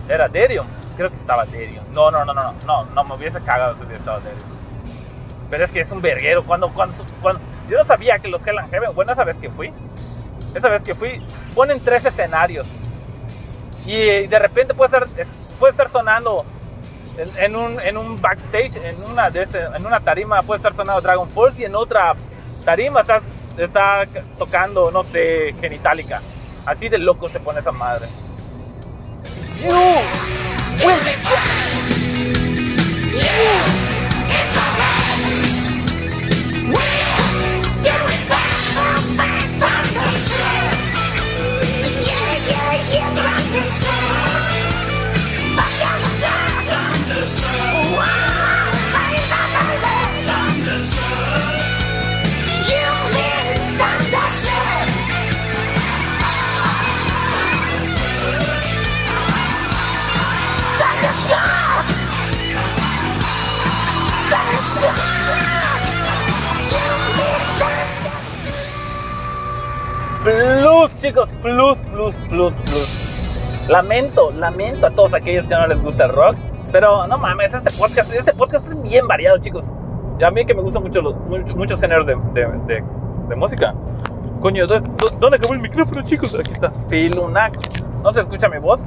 era 0.09 0.29
Derium, 0.29 0.66
creo 0.97 1.11
que 1.11 1.17
estaba 1.17 1.45
Derium, 1.47 1.85
no 1.93 2.11
no 2.11 2.25
no 2.25 2.33
no 2.35 2.53
no 2.67 2.85
no 2.87 3.05
me 3.05 3.15
hubiese 3.15 3.41
cagado 3.41 3.75
si 3.75 3.81
hubiera 3.81 3.99
estado 3.99 4.21
Derium. 4.21 4.49
Pero 5.51 5.65
es 5.65 5.71
que 5.71 5.81
es 5.83 5.91
un 5.93 6.01
verguero. 6.03 6.43
Cuando, 6.45 6.69
cuando, 6.71 6.97
cuando- 7.23 7.41
yo 7.69 7.79
no 7.79 7.85
sabía 7.85 8.19
que 8.19 8.27
los 8.29 8.45
Hell 8.45 8.59
Heaven, 8.71 8.93
bueno, 8.97 9.13
esa 9.13 9.23
vez 9.23 9.37
que 9.37 9.49
fui, 9.49 9.71
esa 10.55 10.69
vez 10.69 10.83
que 10.83 10.95
fui, 10.95 11.25
ponen 11.55 11.79
tres 11.81 12.05
escenarios. 12.05 12.67
Y 13.87 14.27
de 14.27 14.39
repente 14.41 14.75
puede 14.75 14.89
estar, 14.97 15.07
es- 15.21 15.55
puede 15.61 15.71
estar 15.71 15.89
sonando 15.91 16.45
en, 17.39 17.55
un, 17.55 17.81
en 17.81 17.97
un 17.97 18.21
backstage, 18.21 18.73
en 18.77 19.03
una, 19.11 19.31
de 19.31 19.47
en 19.75 19.87
una 19.87 20.01
tarima 20.01 20.43
puede 20.43 20.59
estar 20.59 20.75
sonando 20.75 21.01
Dragon 21.01 21.29
Force 21.29 21.61
y 21.63 21.65
en 21.65 21.77
otra 21.77 22.15
tarima 22.65 23.03
está, 23.03 23.21
está 23.57 24.05
tocando, 24.39 24.91
no 24.91 25.05
sé, 25.05 25.53
Genitalica. 25.61 26.21
Así 26.67 26.89
de 26.89 26.99
loco 26.99 27.29
se 27.29 27.39
pone 27.39 27.61
esa 27.61 27.71
madre. 27.71 28.07
Win. 30.85 31.01
Yeah, 33.15 33.65
it's 34.29 34.57
alright. 34.59 35.21
We'll 36.62 38.03
be 38.09 38.17
fine 38.29 38.62
for. 38.75 38.93
Yeah, 42.09 42.33
yeah, 42.51 42.93
yeah, 42.93 43.11
understand. 43.11 44.65
Understand. 45.59 46.69
Understand. 47.11 47.97
Wow, 47.97 48.73
understand. 50.51 51.26
Plus, 70.27 70.91
chicos, 71.01 71.29
plus, 71.41 71.79
plus, 71.93 72.15
plus, 72.29 72.53
plus. 72.65 73.67
Lamento, 73.69 74.33
lamento 74.33 74.89
a 74.89 74.91
todos 74.91 75.15
aquellos 75.15 75.47
que 75.47 75.55
no 75.55 75.69
les 75.69 75.81
gusta 75.81 76.07
el 76.07 76.12
rock. 76.12 76.37
Pero 76.73 77.07
no 77.07 77.17
mames, 77.17 77.55
este 77.55 77.71
podcast, 77.79 78.12
este 78.12 78.33
podcast 78.33 78.67
es 78.69 78.83
bien 78.83 79.07
variado, 79.07 79.39
chicos. 79.39 79.65
Y 80.19 80.25
a 80.25 80.31
mí 80.33 80.45
que 80.45 80.53
me 80.53 80.62
gustan 80.62 80.83
muchos, 80.83 81.05
muchos 81.55 81.79
géneros 81.79 82.09
de, 82.09 82.17
de, 82.35 83.37
música. 83.37 83.73
Coño, 84.41 84.67
¿dó- 84.67 84.81
dó- 84.81 85.11
¿dónde 85.21 85.37
acabó 85.37 85.55
el 85.55 85.61
micrófono, 85.61 86.03
chicos? 86.03 86.35
Aquí 86.35 86.51
está. 86.55 86.73
Filunac. 86.89 87.55
No 88.03 88.12
se 88.12 88.21
escucha 88.23 88.49
mi 88.49 88.59
voz, 88.59 88.81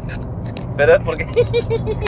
pero 0.76 0.96
es 0.96 1.04
porque. 1.06 1.26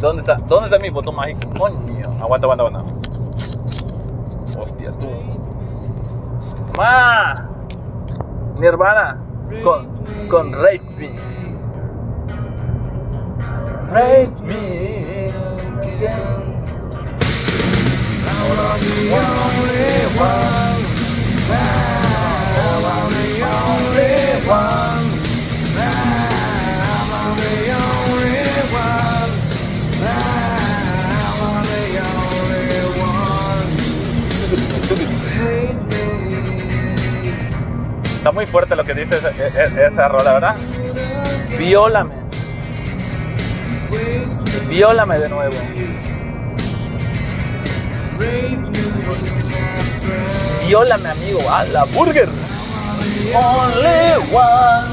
¿Dónde 0.00 0.20
está? 0.22 0.36
¿Dónde 0.46 0.66
está 0.66 0.78
mi 0.78 0.90
botón 0.90 1.16
mágico? 1.16 1.40
Coño. 1.58 2.10
Aguanta, 2.20 2.46
aguanta, 2.46 2.64
aguanta. 2.64 2.84
Hostia, 4.56 4.92
tú. 4.92 5.08
Ma. 6.76 7.47
Nirvana 8.58 9.16
con, 9.62 9.88
con 10.28 10.52
Rape 10.52 10.82
Me. 10.98 11.10
Rape 13.90 14.32
Me. 14.42 14.98
Está 38.18 38.32
muy 38.32 38.46
fuerte 38.46 38.74
lo 38.74 38.84
que 38.84 38.94
dice 38.94 39.16
esa, 39.16 39.30
e- 39.30 39.52
e- 39.82 39.86
esa 39.86 40.08
rola, 40.08 40.32
¿verdad? 40.34 40.56
Viólame. 41.56 42.14
Viólame 44.68 45.18
de 45.20 45.28
nuevo. 45.28 45.56
Viólame, 50.66 51.08
amigo. 51.10 51.38
A 51.48 51.62
la 51.64 51.84
burger. 51.84 52.28
Only 53.34 54.34
one. 54.34 54.88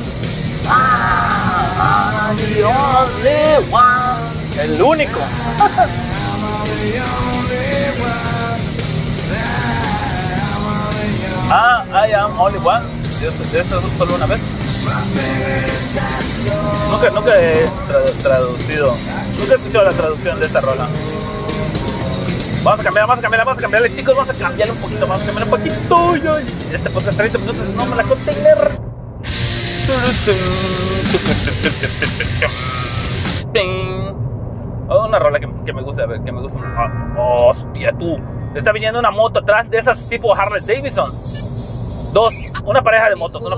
Ah, 0.67 2.31
the 2.37 2.63
only 2.63 3.71
one. 3.71 4.61
El 4.61 4.81
único. 4.81 5.19
Ah, 11.47 11.85
I 11.93 12.07
am 12.13 12.39
only 12.39 12.57
one. 12.59 12.94
Eso, 13.25 13.43
eso 13.57 13.79
es 13.79 13.97
solo 13.97 14.15
una 14.15 14.25
vez. 14.27 14.39
Nunca, 16.91 17.09
nunca 17.09 17.41
he 17.41 17.65
tra- 17.65 18.21
traducido. 18.21 18.93
Nunca 19.39 19.53
he 19.53 19.55
escuchado 19.55 19.85
la 19.85 19.91
traducción 19.91 20.39
de 20.39 20.45
esta 20.45 20.61
rola. 20.61 20.87
Vamos 22.63 22.79
a 22.79 22.83
cambiar, 22.83 23.07
vamos 23.07 23.19
a 23.19 23.21
cambiar, 23.21 23.45
vamos 23.45 23.59
a 23.59 23.61
cambiarle, 23.61 23.95
chicos. 23.95 24.15
Vamos 24.15 24.29
a 24.29 24.33
cambiarle 24.43 24.73
un 24.73 24.81
poquito, 24.81 25.07
vamos 25.07 25.23
a 25.23 25.25
cambiar 25.25 25.43
un 25.47 25.51
poquito. 25.51 26.15
Este 26.71 26.89
podcast 26.89 27.17
30 27.17 27.37
minutos, 27.39 27.69
no 27.75 27.85
me 27.85 27.95
la 27.95 28.03
container. 28.03 28.79
Oh, 34.87 35.05
una 35.07 35.17
rola 35.17 35.39
que, 35.39 35.47
que 35.65 35.73
me 35.73 35.81
gusta, 35.81 36.03
que 36.23 36.31
me 36.31 36.41
gusta. 36.41 36.59
Ah, 36.63 37.15
hostia, 37.17 37.91
tú. 37.97 38.17
Está 38.53 38.71
viniendo 38.71 38.99
una 38.99 39.09
moto 39.09 39.39
atrás 39.39 39.67
de 39.69 39.79
esas 39.79 40.07
tipo 40.09 40.35
Harley 40.35 40.61
Davidson. 40.61 41.11
Dos, 42.15 42.33
una 42.63 42.81
pareja 42.81 43.09
de 43.09 43.15
motos, 43.17 43.43
una, 43.43 43.57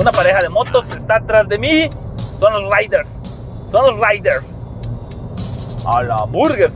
una 0.00 0.10
pareja 0.12 0.38
de 0.38 0.48
motos 0.48 0.86
está 0.96 1.16
atrás 1.16 1.46
de 1.46 1.58
mí. 1.58 1.90
Son 2.38 2.54
los 2.54 2.74
riders, 2.74 3.06
son 3.70 3.84
los 3.84 4.08
riders. 4.08 4.46
A 5.86 6.02
la 6.02 6.24
burger, 6.24 6.70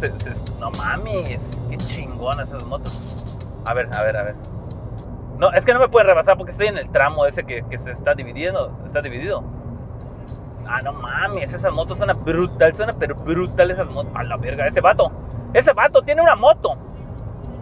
no 0.61 0.71
mames, 0.73 1.41
qué 1.71 1.79
chingonas 1.79 2.49
esas 2.49 2.65
motos. 2.65 2.93
A 3.65 3.73
ver, 3.73 3.89
a 3.95 4.03
ver, 4.03 4.15
a 4.15 4.23
ver. 4.25 4.35
No, 5.39 5.51
es 5.55 5.65
que 5.65 5.73
no 5.73 5.81
me 5.81 5.89
puede 5.89 6.05
rebasar 6.05 6.37
porque 6.37 6.53
estoy 6.53 6.67
en 6.67 6.77
el 6.77 6.91
tramo 6.91 7.25
ese 7.25 7.45
que, 7.45 7.65
que 7.71 7.79
se 7.79 7.93
está 7.93 8.13
dividiendo, 8.13 8.71
está 8.85 9.01
dividido. 9.01 9.43
Ah, 10.69 10.83
no 10.83 10.93
mames, 10.93 11.51
esas 11.51 11.73
motos 11.73 11.97
suenan 11.97 12.23
brutal, 12.23 12.77
suena 12.77 12.93
pero 12.93 13.15
brutal 13.15 13.71
esas 13.71 13.89
motos. 13.89 14.13
A 14.15 14.23
la 14.23 14.37
verga, 14.37 14.69
ese 14.69 14.83
vato. 14.83 15.11
Ese 15.55 15.73
vato 15.73 16.03
tiene 16.03 16.21
una 16.21 16.37
moto 16.37 16.77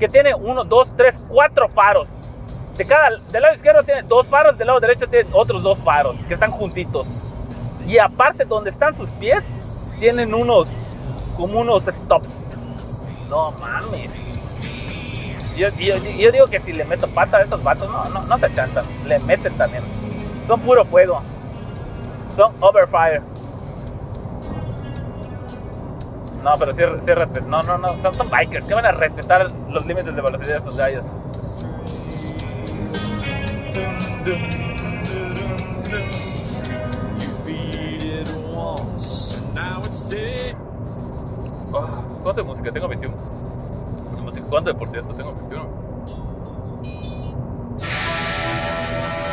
que 0.00 0.08
tiene 0.08 0.34
uno, 0.34 0.64
dos, 0.64 0.88
tres, 0.96 1.16
cuatro 1.28 1.68
faros. 1.68 2.08
De 2.76 2.84
cada, 2.86 3.10
del 3.30 3.42
lado 3.42 3.54
izquierdo 3.54 3.82
tiene 3.82 4.02
dos 4.02 4.26
faros, 4.26 4.56
del 4.56 4.66
lado 4.66 4.80
derecho 4.80 5.06
tiene 5.06 5.28
otros 5.32 5.62
dos 5.62 5.78
faros 5.80 6.16
que 6.26 6.34
están 6.34 6.50
juntitos. 6.50 7.06
Y 7.86 7.98
aparte 7.98 8.44
donde 8.44 8.70
están 8.70 8.94
sus 8.94 9.08
pies, 9.10 9.44
tienen 9.98 10.32
unos, 10.34 10.68
como 11.36 11.60
unos 11.60 11.84
stops. 11.84 12.28
No 13.28 13.50
mames. 13.52 14.10
Yo, 15.56 15.68
yo- 15.68 16.32
digo 16.32 16.46
que 16.46 16.60
si 16.60 16.72
le 16.72 16.84
meto 16.84 17.06
pata 17.08 17.36
a 17.38 17.42
estos 17.42 17.62
vatos, 17.62 17.90
no, 17.90 18.04
no, 18.04 18.22
no 18.26 18.38
se 18.38 18.54
chantan. 18.54 18.84
Le 19.04 19.18
meten 19.20 19.52
también. 19.54 19.82
Son 20.46 20.58
puro 20.60 20.84
fuego. 20.86 21.20
Son 22.36 22.52
overfire. 22.60 23.20
No, 26.42 26.52
pero 26.58 26.72
sí, 26.74 26.80
sí 27.06 27.12
respet- 27.12 27.46
No, 27.46 27.62
no, 27.62 27.78
no. 27.78 28.00
Son, 28.02 28.14
son 28.14 28.30
bikers. 28.30 28.64
que 28.66 28.74
van 28.74 28.86
a 28.86 28.92
respetar 28.92 29.50
los 29.68 29.86
límites 29.86 30.14
de 30.16 30.22
velocidad 30.22 30.52
de 30.52 30.58
estos 30.58 30.76
gallos? 30.76 31.04
Oh, 34.24 34.28
¿Cuánto 42.22 42.34
de 42.34 42.42
música? 42.44 42.70
Tengo 42.70 42.86
21. 42.86 43.16
¿De 44.14 44.22
música? 44.22 44.46
¿Cuánto 44.48 44.72
de 44.72 44.78
por 44.78 44.90
cierto? 44.90 45.12
Tengo 45.14 45.34
21. 45.34 45.66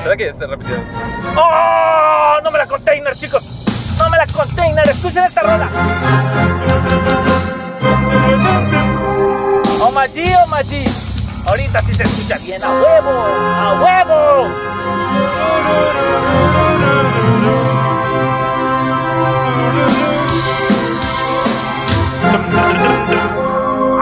¿Será 0.01 0.17
que 0.17 0.25
ya 0.25 0.33
se 0.33 0.47
repitió? 0.47 0.75
¡Oh! 1.37 2.39
¡No 2.43 2.49
me 2.49 2.57
la 2.57 2.65
container, 2.65 3.15
chicos! 3.15 3.95
¡No 3.99 4.09
me 4.09 4.17
la 4.17 4.25
container! 4.25 4.89
¡Escuchen 4.89 5.23
esta 5.23 5.41
rola! 5.41 5.69
¡Oh, 9.81 9.91
Maggi, 9.91 10.23
oh, 10.43 10.47
Maggi! 10.47 11.08
Ahorita 11.45 11.81
sí 11.83 11.93
se 11.93 12.03
escucha 12.03 12.37
bien. 12.39 12.63
¡A 12.63 12.69
huevo! 12.71 13.09
¡A 13.09 13.73
huevo! 13.81 14.69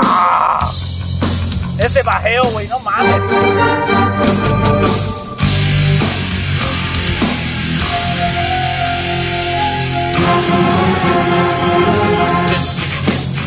¡Ah! 0.04 0.70
Ese 1.80 2.04
bajeo, 2.04 2.44
güey, 2.52 2.68
no 2.68 2.80
mames. 2.80 3.22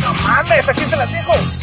No 0.00 0.14
mames, 0.22 0.68
aquí 0.68 0.84
se 0.84 0.96
las 0.96 1.12
dejo. 1.12 1.59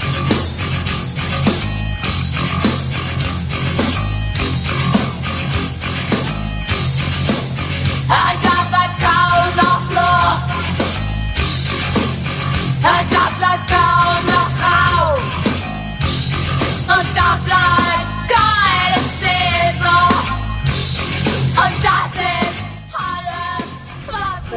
No 24.50 24.56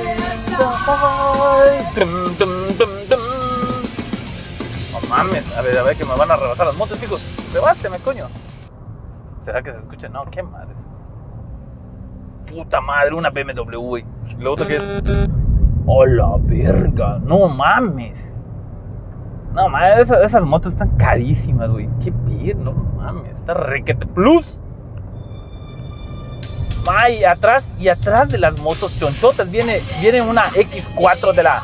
mames, 5.09 5.57
a 5.57 5.63
ver, 5.63 5.79
a 5.79 5.83
ver 5.83 5.97
que 5.97 6.05
me 6.05 6.15
van 6.17 6.31
a 6.31 6.37
rebasar 6.37 6.67
las 6.67 6.77
motos, 6.77 7.01
chicos. 7.01 7.21
Rebáseme, 7.53 7.99
coño. 7.99 8.27
¿Será 9.45 9.63
que 9.63 9.73
se 9.73 9.79
escucha? 9.79 10.09
No, 10.09 10.25
qué 10.31 10.45
madre. 10.45 10.77
Puta 12.49 12.81
madre, 12.81 13.15
una 13.15 13.31
BMW, 13.31 13.77
güey. 13.79 14.05
Lo 14.39 14.53
otro 14.53 14.67
que 14.67 14.77
es. 14.77 15.03
¡Oh, 15.87 16.07
la 16.07 16.37
verga! 16.39 17.19
No 17.25 17.49
mames. 17.49 18.17
No 19.53 19.69
mames, 19.69 20.03
esas, 20.03 20.23
esas 20.25 20.45
motos 20.45 20.75
están 20.75 20.97
carísimas, 20.99 21.69
güey. 21.69 21.89
Qué 22.01 22.13
bien, 22.27 22.63
no 22.63 22.73
mames. 22.73 23.33
Está 23.39 23.55
requete 23.55 24.07
plus. 24.07 24.60
Ay, 26.87 27.25
atrás 27.25 27.63
y 27.79 27.89
atrás 27.89 28.29
de 28.29 28.39
las 28.39 28.59
motos 28.61 28.99
chonchotas 28.99 29.51
viene, 29.51 29.83
viene 30.01 30.23
una 30.23 30.47
X4 30.49 31.33
de 31.33 31.43
la, 31.43 31.63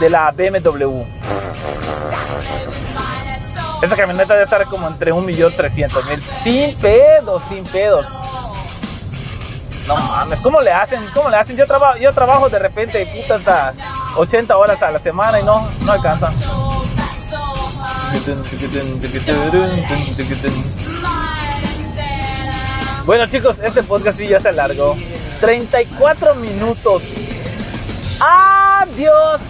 de 0.00 0.10
la 0.10 0.30
BMW. 0.32 1.02
Esa 3.82 3.96
camioneta 3.96 4.32
debe 4.32 4.44
estar 4.44 4.64
como 4.66 4.88
entre 4.88 5.12
1.300.000. 5.12 6.20
Sin 6.42 6.76
pedos, 6.80 7.42
sin 7.48 7.64
pedos. 7.64 8.06
No 9.86 9.94
mames, 9.96 10.40
¿cómo 10.40 10.60
le 10.60 10.72
hacen? 10.72 11.06
¿Cómo 11.14 11.28
le 11.28 11.36
hacen? 11.36 11.56
Yo 11.56 11.66
trabajo, 11.66 11.98
yo 11.98 12.12
trabajo 12.12 12.48
de 12.48 12.58
repente, 12.58 13.06
puta, 13.06 13.36
hasta 13.36 13.74
80 14.16 14.56
horas 14.56 14.82
a 14.82 14.90
la 14.90 14.98
semana 14.98 15.40
y 15.40 15.44
no, 15.44 15.68
no 15.84 15.92
alcanza. 15.92 16.32
Bueno 23.06 23.28
chicos, 23.28 23.56
este 23.62 23.84
podcast 23.84 24.18
sí 24.18 24.26
ya 24.26 24.40
se 24.40 24.48
alargó. 24.48 24.96
34 25.40 26.34
minutos. 26.34 27.04
Adiós. 28.20 29.40